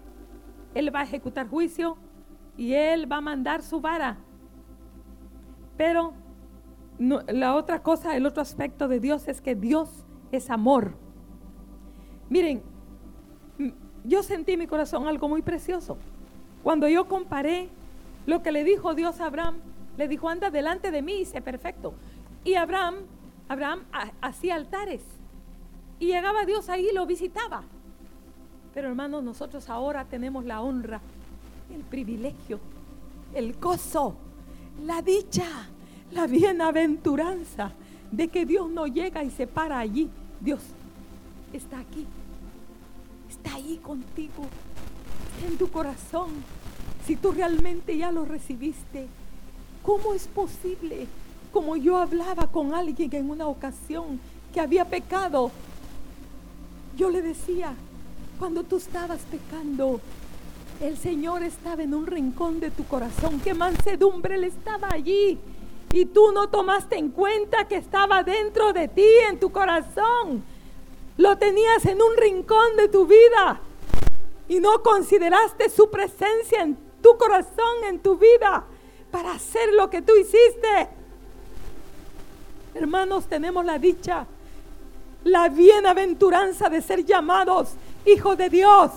Él 0.73 0.93
va 0.93 1.01
a 1.01 1.03
ejecutar 1.03 1.47
juicio 1.47 1.97
y 2.57 2.73
Él 2.73 3.11
va 3.11 3.17
a 3.17 3.21
mandar 3.21 3.61
su 3.61 3.79
vara. 3.79 4.17
Pero 5.77 6.13
la 6.99 7.55
otra 7.55 7.81
cosa, 7.81 8.15
el 8.15 8.25
otro 8.25 8.41
aspecto 8.41 8.87
de 8.87 8.99
Dios 8.99 9.27
es 9.27 9.41
que 9.41 9.55
Dios 9.55 10.05
es 10.31 10.49
amor. 10.49 10.95
Miren, 12.29 12.63
yo 14.07 14.23
sentí 14.23 14.53
en 14.53 14.59
mi 14.59 14.67
corazón 14.67 15.07
algo 15.07 15.27
muy 15.27 15.41
precioso. 15.41 15.97
Cuando 16.63 16.87
yo 16.87 17.07
comparé 17.07 17.69
lo 18.25 18.41
que 18.41 18.51
le 18.51 18.63
dijo 18.63 18.95
Dios 18.95 19.19
a 19.19 19.25
Abraham, 19.27 19.55
le 19.97 20.07
dijo, 20.07 20.29
anda 20.29 20.49
delante 20.49 20.91
de 20.91 21.01
mí 21.01 21.21
y 21.21 21.25
sé 21.25 21.41
perfecto. 21.41 21.93
Y 22.43 22.55
Abraham, 22.55 22.95
Abraham 23.47 23.81
hacía 24.21 24.55
altares. 24.55 25.01
Y 25.99 26.07
llegaba 26.07 26.45
Dios 26.45 26.69
ahí 26.69 26.87
y 26.91 26.95
lo 26.95 27.05
visitaba. 27.05 27.63
Pero 28.73 28.89
hermanos, 28.89 29.23
nosotros 29.23 29.69
ahora 29.69 30.05
tenemos 30.05 30.45
la 30.45 30.61
honra, 30.61 31.01
el 31.73 31.81
privilegio, 31.81 32.59
el 33.33 33.53
gozo, 33.53 34.15
la 34.85 35.01
dicha, 35.01 35.47
la 36.11 36.27
bienaventuranza 36.27 37.71
de 38.11 38.27
que 38.27 38.45
Dios 38.45 38.69
no 38.69 38.87
llega 38.87 39.23
y 39.23 39.31
se 39.31 39.47
para 39.47 39.79
allí. 39.79 40.09
Dios 40.39 40.61
está 41.51 41.79
aquí, 41.79 42.05
está 43.47 43.55
ahí 43.55 43.77
contigo, 43.77 44.45
en 45.47 45.57
tu 45.57 45.69
corazón. 45.69 46.29
Si 47.05 47.15
tú 47.15 47.31
realmente 47.31 47.97
ya 47.97 48.11
lo 48.11 48.25
recibiste, 48.25 49.07
¿cómo 49.83 50.13
es 50.13 50.27
posible? 50.27 51.07
Como 51.53 51.77
yo 51.77 51.97
hablaba 51.97 52.47
con 52.47 52.73
alguien 52.73 53.13
en 53.15 53.29
una 53.29 53.47
ocasión 53.47 54.19
que 54.53 54.59
había 54.59 54.85
pecado, 54.85 55.51
yo 56.97 57.09
le 57.09 57.21
decía, 57.21 57.73
cuando 58.39 58.63
tú 58.63 58.77
estabas 58.77 59.21
pecando, 59.31 60.01
el 60.81 60.97
Señor 60.97 61.43
estaba 61.43 61.83
en 61.83 61.93
un 61.93 62.05
rincón 62.05 62.59
de 62.59 62.69
tu 62.69 62.83
corazón. 62.85 63.39
Qué 63.39 63.53
mansedumbre 63.53 64.35
Él 64.35 64.43
estaba 64.43 64.91
allí. 64.91 65.39
Y 65.93 66.05
tú 66.05 66.31
no 66.33 66.49
tomaste 66.49 66.97
en 66.97 67.09
cuenta 67.09 67.67
que 67.67 67.77
estaba 67.77 68.21
dentro 68.21 68.73
de 68.73 68.87
ti, 68.89 69.07
en 69.29 69.39
tu 69.39 69.51
corazón. 69.51 70.43
Lo 71.17 71.37
tenías 71.37 71.85
en 71.85 72.01
un 72.01 72.15
rincón 72.15 72.77
de 72.77 72.87
tu 72.87 73.05
vida. 73.05 73.59
Y 74.47 74.59
no 74.59 74.81
consideraste 74.81 75.69
su 75.69 75.89
presencia 75.89 76.61
en 76.61 76.77
tu 77.01 77.17
corazón, 77.17 77.83
en 77.85 77.99
tu 77.99 78.17
vida, 78.17 78.63
para 79.11 79.33
hacer 79.33 79.73
lo 79.73 79.89
que 79.89 80.01
tú 80.01 80.15
hiciste. 80.15 80.89
Hermanos, 82.73 83.25
tenemos 83.25 83.65
la 83.65 83.77
dicha, 83.77 84.25
la 85.23 85.49
bienaventuranza 85.49 86.69
de 86.69 86.81
ser 86.81 87.03
llamados 87.03 87.69
hijos 88.05 88.37
de 88.37 88.49
Dios. 88.49 88.91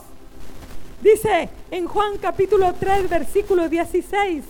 Dice 1.00 1.48
en 1.70 1.86
Juan 1.86 2.18
capítulo 2.18 2.74
3, 2.78 3.08
versículo 3.08 3.68
16, 3.68 4.44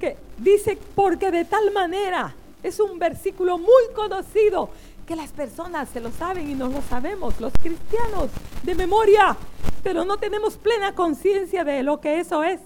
que 0.00 0.16
dice, 0.38 0.78
porque 0.94 1.30
de 1.30 1.44
tal 1.44 1.70
manera, 1.72 2.34
es 2.62 2.80
un 2.80 2.98
versículo 2.98 3.58
muy 3.58 3.84
conocido, 3.94 4.70
que 5.04 5.16
las 5.16 5.32
personas 5.32 5.88
se 5.88 6.00
lo 6.00 6.10
saben 6.10 6.48
y 6.48 6.54
no 6.54 6.68
lo 6.68 6.80
sabemos, 6.82 7.38
los 7.40 7.52
cristianos 7.52 8.30
de 8.62 8.74
memoria, 8.74 9.36
pero 9.82 10.04
no 10.04 10.16
tenemos 10.16 10.56
plena 10.56 10.94
conciencia 10.94 11.64
de 11.64 11.82
lo 11.82 12.00
que 12.00 12.20
eso 12.20 12.42
es. 12.42 12.60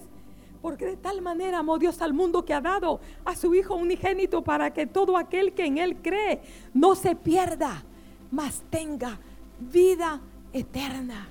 Porque 0.62 0.86
de 0.86 0.96
tal 0.96 1.22
manera 1.22 1.58
amó 1.58 1.78
Dios 1.78 2.02
al 2.02 2.12
mundo 2.12 2.44
que 2.44 2.52
ha 2.52 2.60
dado 2.60 3.00
a 3.24 3.36
su 3.36 3.54
Hijo 3.54 3.74
unigénito 3.74 4.42
para 4.42 4.72
que 4.72 4.86
todo 4.86 5.16
aquel 5.16 5.52
que 5.52 5.66
en 5.66 5.78
Él 5.78 5.96
cree 6.02 6.40
no 6.74 6.94
se 6.94 7.14
pierda, 7.14 7.84
mas 8.30 8.62
tenga 8.70 9.18
vida 9.60 10.20
eterna. 10.52 11.28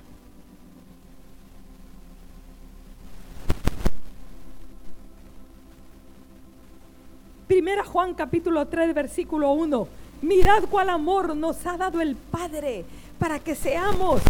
Primera 7.46 7.84
Juan 7.84 8.14
capítulo 8.14 8.66
3 8.66 8.94
versículo 8.94 9.52
1. 9.52 9.88
Mirad 10.20 10.64
cuál 10.68 10.90
amor 10.90 11.36
nos 11.36 11.64
ha 11.64 11.76
dado 11.76 12.00
el 12.00 12.16
Padre 12.16 12.84
para 13.20 13.38
que 13.38 13.54
seamos 13.54 14.20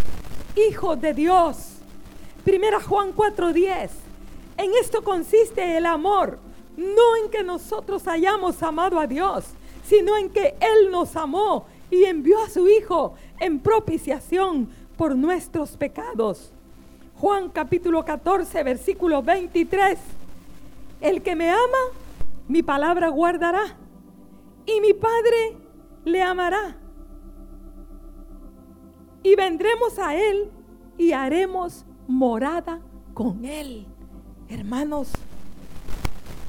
hijos 0.54 1.00
de 1.00 1.14
Dios. 1.14 1.76
Primera 2.44 2.78
Juan 2.80 3.12
4:10. 3.14 3.90
En 4.58 4.70
esto 4.80 5.02
consiste 5.02 5.78
el 5.78 5.86
amor, 5.86 6.38
no 6.76 7.16
en 7.22 7.30
que 7.30 7.42
nosotros 7.42 8.06
hayamos 8.06 8.62
amado 8.62 8.98
a 8.98 9.06
Dios, 9.06 9.44
sino 9.84 10.14
en 10.16 10.28
que 10.28 10.56
Él 10.60 10.90
nos 10.90 11.16
amó 11.16 11.66
y 11.90 12.04
envió 12.04 12.38
a 12.42 12.50
su 12.50 12.68
Hijo 12.68 13.14
en 13.40 13.58
propiciación 13.58 14.68
por 14.98 15.16
nuestros 15.16 15.76
pecados. 15.78 16.52
Juan 17.16 17.48
capítulo 17.48 18.04
14, 18.04 18.62
versículo 18.62 19.22
23. 19.22 19.98
El 21.00 21.22
que 21.22 21.34
me 21.34 21.48
ama, 21.48 21.82
mi 22.46 22.62
palabra 22.62 23.08
guardará, 23.08 23.76
y 24.66 24.80
mi 24.80 24.92
Padre 24.92 25.56
le 26.04 26.22
amará. 26.22 26.76
Y 29.22 29.34
vendremos 29.34 29.98
a 29.98 30.14
Él 30.14 30.50
y 30.96 31.12
haremos 31.12 31.84
morada 32.06 32.80
con 33.14 33.44
Él. 33.44 33.86
Hermanos, 34.48 35.12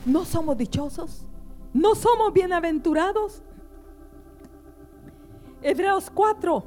¿no 0.06 0.24
somos 0.26 0.58
dichosos? 0.58 1.26
¿No 1.74 1.96
somos 1.96 2.34
bienaventurados? 2.34 3.44
Hebreos 5.62 6.10
4, 6.14 6.64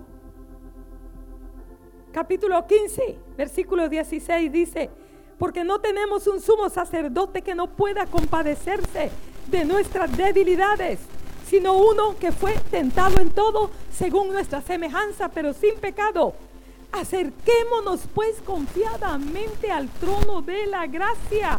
capítulo 2.13 2.67
15, 2.67 3.19
versículo 3.39 3.89
16 3.89 4.53
dice, 4.53 4.91
porque 5.39 5.65
no 5.65 5.81
tenemos 5.81 6.27
un 6.27 6.41
sumo 6.41 6.69
sacerdote 6.69 7.41
que 7.41 7.55
no 7.55 7.69
pueda 7.75 8.05
compadecerse 8.07 9.11
de 9.51 9.65
nuestras 9.65 10.15
debilidades, 10.17 11.01
sino 11.47 11.77
uno 11.77 12.17
que 12.19 12.33
fue 12.33 12.55
tentado 12.71 13.19
en 13.19 13.31
todo 13.31 13.71
según 13.93 14.33
nuestra 14.33 14.61
semejanza, 14.63 15.29
pero 15.29 15.53
sin 15.53 15.75
pecado. 15.77 16.35
Acerquémonos 16.93 18.07
pues 18.15 18.41
confiadamente 18.43 19.71
al 19.71 19.89
trono 19.89 20.43
de 20.43 20.67
la 20.67 20.87
gracia 20.87 21.59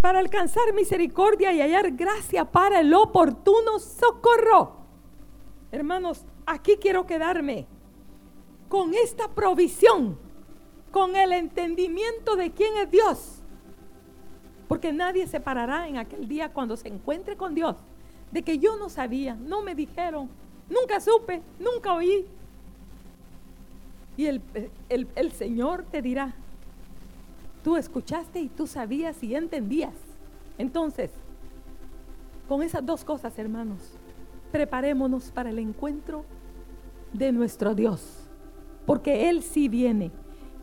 para 0.00 0.18
alcanzar 0.18 0.72
misericordia 0.74 1.52
y 1.52 1.60
hallar 1.60 1.92
gracia 1.92 2.44
para 2.44 2.80
el 2.80 2.92
oportuno 2.94 3.78
socorro. 3.78 4.76
Hermanos, 5.70 6.24
aquí 6.46 6.76
quiero 6.80 7.06
quedarme 7.06 7.66
con 8.68 8.94
esta 8.94 9.28
provisión, 9.28 10.18
con 10.90 11.16
el 11.16 11.32
entendimiento 11.32 12.36
de 12.36 12.52
quién 12.52 12.76
es 12.78 12.90
Dios. 12.90 13.42
Porque 14.66 14.92
nadie 14.92 15.26
se 15.26 15.40
parará 15.40 15.88
en 15.88 15.96
aquel 15.96 16.28
día 16.28 16.52
cuando 16.52 16.76
se 16.76 16.88
encuentre 16.88 17.36
con 17.36 17.54
Dios 17.54 17.76
de 18.32 18.42
que 18.42 18.58
yo 18.58 18.76
no 18.76 18.88
sabía, 18.88 19.34
no 19.34 19.62
me 19.62 19.74
dijeron, 19.74 20.28
nunca 20.68 21.00
supe, 21.00 21.42
nunca 21.58 21.94
oí. 21.94 22.26
Y 24.16 24.26
el, 24.26 24.42
el 24.88 25.32
Señor 25.32 25.84
te 25.90 26.02
dirá, 26.02 26.34
tú 27.62 27.76
escuchaste 27.76 28.40
y 28.40 28.48
tú 28.48 28.66
sabías 28.66 29.22
y 29.22 29.34
entendías. 29.34 29.94
Entonces, 30.58 31.10
con 32.48 32.62
esas 32.62 32.84
dos 32.84 33.04
cosas, 33.04 33.38
hermanos, 33.38 33.78
preparémonos 34.50 35.30
para 35.30 35.50
el 35.50 35.58
encuentro 35.58 36.24
de 37.12 37.30
nuestro 37.32 37.74
Dios, 37.74 38.28
porque 38.86 39.28
Él 39.28 39.42
sí 39.42 39.68
viene. 39.68 40.10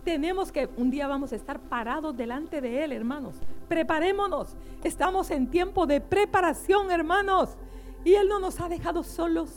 Tenemos 0.04 0.52
que, 0.52 0.70
un 0.78 0.92
día 0.92 1.08
vamos 1.08 1.32
a 1.32 1.36
estar 1.36 1.60
parados 1.60 2.16
delante 2.16 2.62
de 2.62 2.84
Él, 2.84 2.92
hermanos. 2.92 3.36
Preparémonos. 3.68 4.56
Estamos 4.84 5.32
en 5.32 5.50
tiempo 5.50 5.86
de 5.86 6.02
preparación, 6.02 6.92
hermanos. 6.92 7.58
Y 8.04 8.14
Él 8.14 8.28
no 8.28 8.40
nos 8.40 8.60
ha 8.62 8.70
dejado 8.70 9.04
solos. 9.04 9.50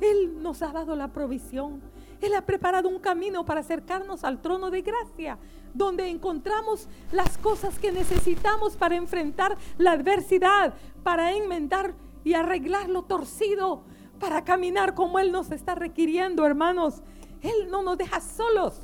Él 0.00 0.42
nos 0.42 0.62
ha 0.62 0.72
dado 0.72 0.96
la 0.96 1.08
provisión. 1.08 1.80
Él 2.20 2.34
ha 2.34 2.42
preparado 2.42 2.88
un 2.88 2.98
camino 2.98 3.44
para 3.44 3.60
acercarnos 3.60 4.24
al 4.24 4.40
trono 4.40 4.70
de 4.70 4.82
gracia, 4.82 5.38
donde 5.72 6.08
encontramos 6.08 6.88
las 7.12 7.36
cosas 7.38 7.78
que 7.78 7.92
necesitamos 7.92 8.76
para 8.76 8.96
enfrentar 8.96 9.56
la 9.78 9.92
adversidad, 9.92 10.74
para 11.02 11.32
enmendar 11.32 11.94
y 12.22 12.34
arreglar 12.34 12.88
lo 12.88 13.02
torcido, 13.02 13.82
para 14.18 14.44
caminar 14.44 14.94
como 14.94 15.18
Él 15.18 15.32
nos 15.32 15.50
está 15.50 15.74
requiriendo, 15.74 16.46
hermanos. 16.46 17.02
Él 17.42 17.68
no 17.70 17.82
nos 17.82 17.98
deja 17.98 18.20
solos. 18.20 18.80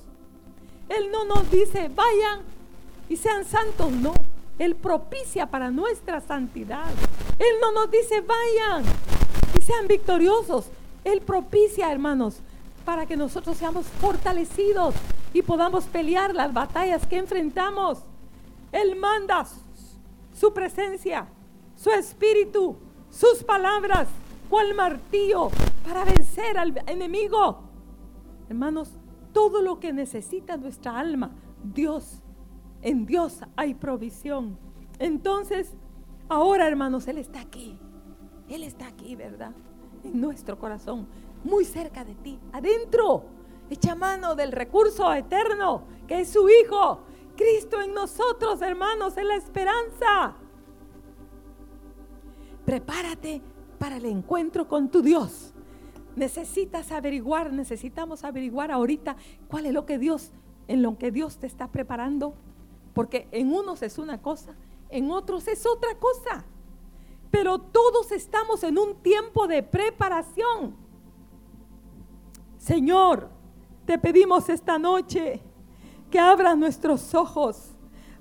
Él 0.88 1.11
no 1.11 1.24
nos 1.24 1.51
dice, 1.51 1.91
vayan 1.95 2.43
y 3.09 3.16
sean 3.16 3.45
santos. 3.45 3.91
No, 3.91 4.12
Él 4.61 4.76
propicia 4.76 5.46
para 5.46 5.70
nuestra 5.70 6.20
santidad. 6.20 6.84
Él 7.38 7.54
no 7.62 7.72
nos 7.72 7.90
dice, 7.90 8.20
vayan 8.20 8.84
y 9.56 9.62
sean 9.62 9.88
victoriosos. 9.88 10.66
Él 11.02 11.22
propicia, 11.22 11.90
hermanos, 11.90 12.42
para 12.84 13.06
que 13.06 13.16
nosotros 13.16 13.56
seamos 13.56 13.86
fortalecidos 13.86 14.94
y 15.32 15.40
podamos 15.40 15.84
pelear 15.86 16.34
las 16.34 16.52
batallas 16.52 17.06
que 17.06 17.16
enfrentamos. 17.16 18.00
Él 18.70 18.96
manda 18.96 19.46
su 20.34 20.52
presencia, 20.52 21.26
su 21.74 21.88
espíritu, 21.92 22.76
sus 23.08 23.42
palabras, 23.42 24.08
cual 24.50 24.74
martillo 24.74 25.48
para 25.86 26.04
vencer 26.04 26.58
al 26.58 26.82
enemigo. 26.86 27.62
Hermanos, 28.50 28.90
todo 29.32 29.62
lo 29.62 29.80
que 29.80 29.94
necesita 29.94 30.58
nuestra 30.58 30.98
alma, 30.98 31.30
Dios, 31.64 32.20
en 32.83 33.07
Dios 33.07 33.41
hay 33.57 33.74
provisión. 33.74 34.59
Entonces, 34.99 35.74
ahora 36.28 36.66
hermanos, 36.66 37.09
Él 37.09 37.18
está 37.18 37.41
aquí. 37.41 37.78
Él 38.49 38.62
está 38.64 38.89
aquí, 38.89 39.16
¿verdad? 39.16 39.53
En 40.03 40.20
nuestro 40.20 40.59
corazón, 40.59 41.07
muy 41.45 41.64
cerca 41.64 42.05
de 42.05 42.14
ti, 42.16 42.39
adentro. 42.53 43.24
Echa 43.70 43.95
mano 43.95 44.35
del 44.35 44.51
recurso 44.51 45.12
eterno 45.14 45.85
que 46.07 46.20
es 46.20 46.31
su 46.31 46.49
Hijo. 46.49 47.03
Cristo 47.37 47.81
en 47.81 47.95
nosotros, 47.95 48.61
hermanos, 48.61 49.16
es 49.16 49.24
la 49.24 49.37
esperanza. 49.37 50.35
Prepárate 52.64 53.41
para 53.78 53.97
el 53.97 54.05
encuentro 54.07 54.68
con 54.68 54.91
tu 54.91 55.01
Dios. 55.03 55.55
Necesitas 56.16 56.91
averiguar, 56.91 57.53
necesitamos 57.53 58.24
averiguar 58.24 58.70
ahorita 58.70 59.16
cuál 59.49 59.66
es 59.66 59.72
lo 59.72 59.87
que 59.87 59.99
Dios, 59.99 60.33
en 60.66 60.83
lo 60.83 60.99
que 60.99 61.11
Dios 61.12 61.39
te 61.39 61.47
está 61.47 61.68
preparando. 61.68 62.35
Porque 62.95 63.28
en 63.30 63.53
unos 63.53 63.82
es 63.82 63.99
una 63.99 64.20
cosa, 64.20 64.55
en 64.88 65.11
otros 65.11 65.47
es 65.49 65.64
otra 65.66 65.95
cosa. 65.95 66.45
pero 67.30 67.61
todos 67.61 68.11
estamos 68.11 68.62
en 68.64 68.76
un 68.76 68.97
tiempo 68.97 69.47
de 69.47 69.62
preparación. 69.62 70.74
Señor, 72.59 73.28
te 73.86 73.99
pedimos 73.99 74.49
esta 74.49 74.78
noche 74.78 75.41
que 76.11 76.18
abras 76.18 76.59
nuestros 76.59 77.14
ojos 77.14 77.70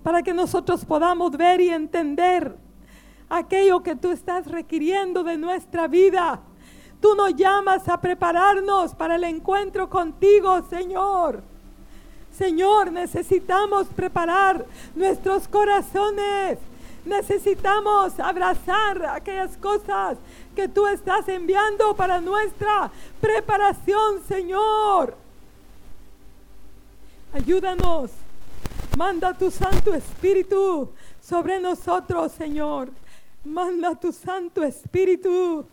para 0.04 0.22
que 0.22 0.34
nosotros 0.34 0.86
podamos 0.86 1.32
ver 1.32 1.60
y 1.60 1.70
entender 1.70 2.56
aquello 3.28 3.82
que 3.82 3.96
tú 3.96 4.12
estás 4.12 4.46
requiriendo 4.48 5.24
de 5.24 5.38
nuestra 5.38 5.88
vida. 5.88 6.42
Tú 7.02 7.16
nos 7.16 7.36
llamas 7.36 7.88
a 7.90 8.00
prepararnos 8.00 8.94
para 8.94 9.16
el 9.16 9.24
encuentro 9.24 9.90
contigo, 9.90 10.62
Señor. 10.70 11.44
Señor, 12.40 12.90
necesitamos 12.94 13.88
preparar 13.88 14.66
nuestros 14.96 15.46
corazones. 15.46 16.58
Necesitamos 17.04 18.18
abrazar 18.18 19.06
aquellas 19.08 19.58
cosas 19.58 20.18
que 20.56 20.70
tú 20.70 20.88
estás 20.88 21.28
enviando 21.28 21.94
para 21.98 22.22
nuestra 22.22 22.90
preparación, 23.20 24.24
Señor. 24.26 25.18
Ayúdanos. 27.34 28.12
Manda 28.98 29.34
tu 29.34 29.52
Santo 29.52 29.94
Espíritu 29.94 30.90
sobre 31.22 31.60
nosotros, 31.60 32.32
Señor. 32.32 32.90
Manda 33.44 33.96
tu 33.96 34.14
Santo 34.14 34.64
Espíritu. 34.64 35.66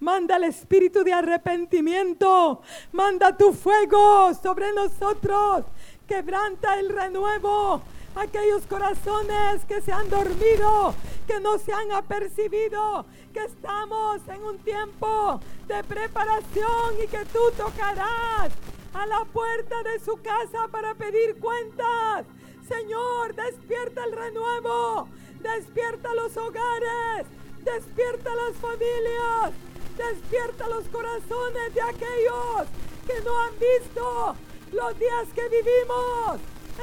Manda 0.00 0.36
el 0.36 0.44
espíritu 0.44 1.02
de 1.02 1.12
arrepentimiento. 1.12 2.62
Manda 2.92 3.36
tu 3.36 3.52
fuego 3.52 4.32
sobre 4.34 4.72
nosotros. 4.72 5.64
Quebranta 6.08 6.80
el 6.80 6.88
renuevo. 6.88 7.82
Aquellos 8.14 8.66
corazones 8.66 9.64
que 9.68 9.82
se 9.82 9.92
han 9.92 10.08
dormido, 10.08 10.94
que 11.26 11.38
no 11.38 11.58
se 11.58 11.70
han 11.70 11.92
apercibido, 11.92 13.04
que 13.34 13.44
estamos 13.44 14.22
en 14.26 14.42
un 14.42 14.58
tiempo 14.60 15.38
de 15.66 15.84
preparación 15.84 16.94
y 17.04 17.06
que 17.08 17.24
tú 17.26 17.38
tocarás 17.56 18.50
a 18.94 19.06
la 19.06 19.24
puerta 19.26 19.82
de 19.82 20.00
su 20.00 20.16
casa 20.22 20.66
para 20.72 20.94
pedir 20.94 21.38
cuentas. 21.38 22.24
Señor, 22.66 23.34
despierta 23.34 24.02
el 24.04 24.12
renuevo, 24.12 25.08
despierta 25.40 26.14
los 26.14 26.34
hogares, 26.38 27.26
despierta 27.62 28.30
las 28.34 28.56
familias, 28.56 29.52
despierta 29.96 30.68
los 30.68 30.88
corazones 30.88 31.74
de 31.74 31.82
aquellos 31.82 32.66
que 33.06 33.20
no 33.22 33.38
han 33.42 33.58
visto 33.58 34.36
los 34.72 34.98
días 34.98 35.28
que 35.34 35.48
vivimos, 35.48 36.40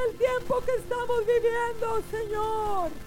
el 0.07 0.17
tiempo 0.17 0.61
que 0.65 0.75
estamos 0.75 1.19
viviendo, 1.25 2.01
Señor. 2.11 3.04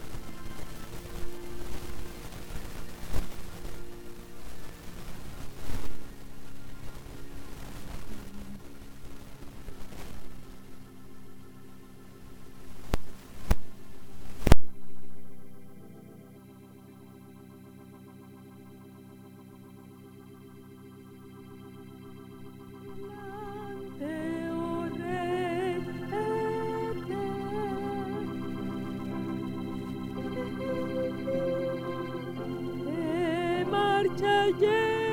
Porque 34.51 35.09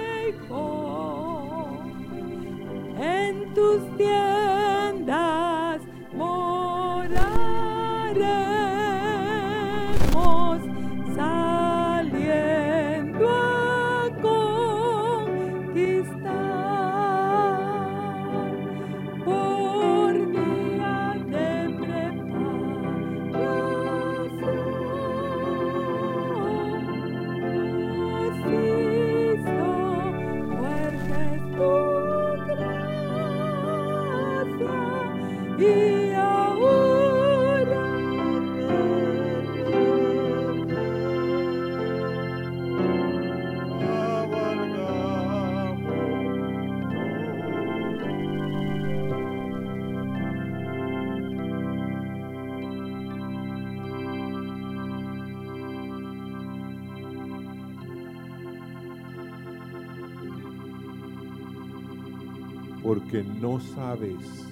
no 63.41 63.59
sabes 63.59 64.45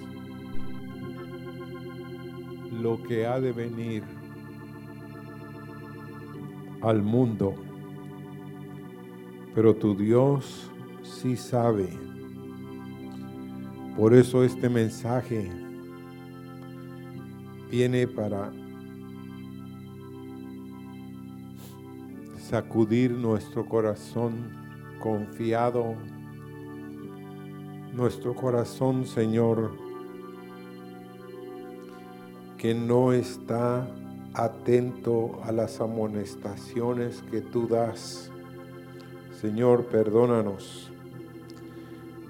lo 2.80 3.02
que 3.02 3.26
ha 3.26 3.40
de 3.40 3.52
venir 3.52 4.02
al 6.82 7.02
mundo, 7.02 7.54
pero 9.54 9.74
tu 9.74 9.94
Dios 9.96 10.70
sí 11.02 11.36
sabe. 11.36 11.88
Por 13.96 14.12
eso 14.12 14.44
este 14.44 14.68
mensaje 14.68 15.50
viene 17.70 18.06
para 18.06 18.52
sacudir 22.38 23.12
nuestro 23.12 23.66
corazón 23.66 24.52
confiado 25.00 25.94
nuestro 27.94 28.34
corazón, 28.34 29.06
Señor, 29.06 29.70
que 32.58 32.74
no 32.74 33.12
está 33.12 33.88
atento 34.34 35.40
a 35.44 35.52
las 35.52 35.80
amonestaciones 35.80 37.22
que 37.30 37.40
tú 37.40 37.68
das. 37.68 38.30
Señor, 39.40 39.86
perdónanos. 39.86 40.90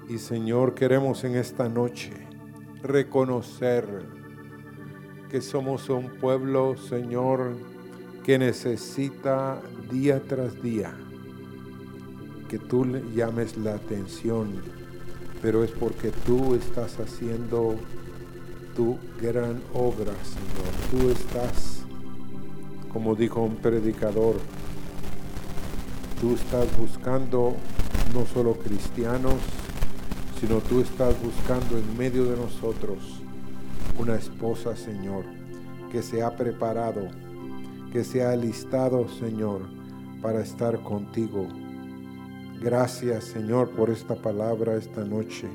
Y 0.07 0.19
Señor, 0.19 0.75
queremos 0.75 1.23
en 1.23 1.35
esta 1.35 1.67
noche 1.67 2.13
reconocer 2.83 3.85
que 5.31 5.41
somos 5.41 5.89
un 5.89 6.09
pueblo, 6.19 6.77
Señor, 6.77 7.55
que 8.23 8.37
necesita 8.37 9.63
día 9.89 10.21
tras 10.21 10.61
día 10.61 10.95
que 12.47 12.59
tú 12.59 12.85
llames 13.15 13.57
la 13.57 13.73
atención 13.73 14.84
pero 15.45 15.63
es 15.63 15.69
porque 15.69 16.09
tú 16.25 16.55
estás 16.55 16.99
haciendo 16.99 17.75
tu 18.75 18.97
gran 19.21 19.61
obra, 19.75 20.11
Señor. 20.23 20.73
Tú 20.89 21.11
estás, 21.11 21.85
como 22.91 23.13
dijo 23.13 23.43
un 23.43 23.57
predicador, 23.57 24.37
tú 26.19 26.33
estás 26.33 26.65
buscando 26.79 27.53
no 28.11 28.25
solo 28.25 28.55
cristianos, 28.55 29.35
sino 30.39 30.61
tú 30.61 30.81
estás 30.81 31.13
buscando 31.21 31.77
en 31.77 31.95
medio 31.95 32.25
de 32.25 32.37
nosotros 32.37 33.21
una 33.99 34.15
esposa, 34.15 34.75
Señor, 34.75 35.25
que 35.91 36.01
se 36.01 36.23
ha 36.23 36.35
preparado, 36.35 37.07
que 37.93 38.03
se 38.03 38.23
ha 38.23 38.31
alistado, 38.31 39.07
Señor, 39.19 39.61
para 40.23 40.41
estar 40.41 40.81
contigo 40.81 41.47
Gracias 42.61 43.25
Señor 43.25 43.69
por 43.71 43.89
esta 43.89 44.15
palabra 44.15 44.75
esta 44.75 45.03
noche, 45.03 45.47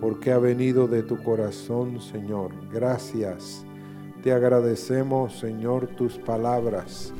porque 0.00 0.32
ha 0.32 0.38
venido 0.38 0.88
de 0.88 1.02
tu 1.02 1.22
corazón 1.22 2.00
Señor. 2.00 2.52
Gracias. 2.72 3.64
Te 4.22 4.32
agradecemos 4.32 5.38
Señor 5.38 5.88
tus 5.88 6.16
palabras. 6.18 7.12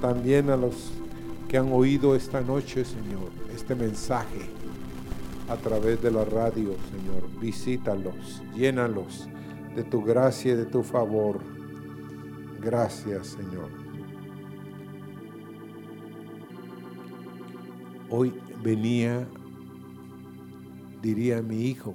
También 0.00 0.50
a 0.50 0.56
los 0.56 0.92
que 1.48 1.58
han 1.58 1.72
oído 1.72 2.16
esta 2.16 2.40
noche 2.40 2.84
Señor, 2.84 3.30
este 3.54 3.74
mensaje 3.74 4.40
a 5.48 5.56
través 5.56 6.02
de 6.02 6.10
la 6.10 6.24
radio 6.24 6.74
Señor. 6.90 7.28
Visítalos, 7.40 8.42
llénalos 8.54 9.28
de 9.76 9.84
tu 9.84 10.02
gracia 10.02 10.52
y 10.52 10.56
de 10.56 10.66
tu 10.66 10.82
favor. 10.82 11.38
Gracias 12.60 13.28
Señor. 13.28 13.85
Hoy 18.08 18.32
venía, 18.62 19.26
diría 21.02 21.42
mi 21.42 21.62
hijo, 21.62 21.94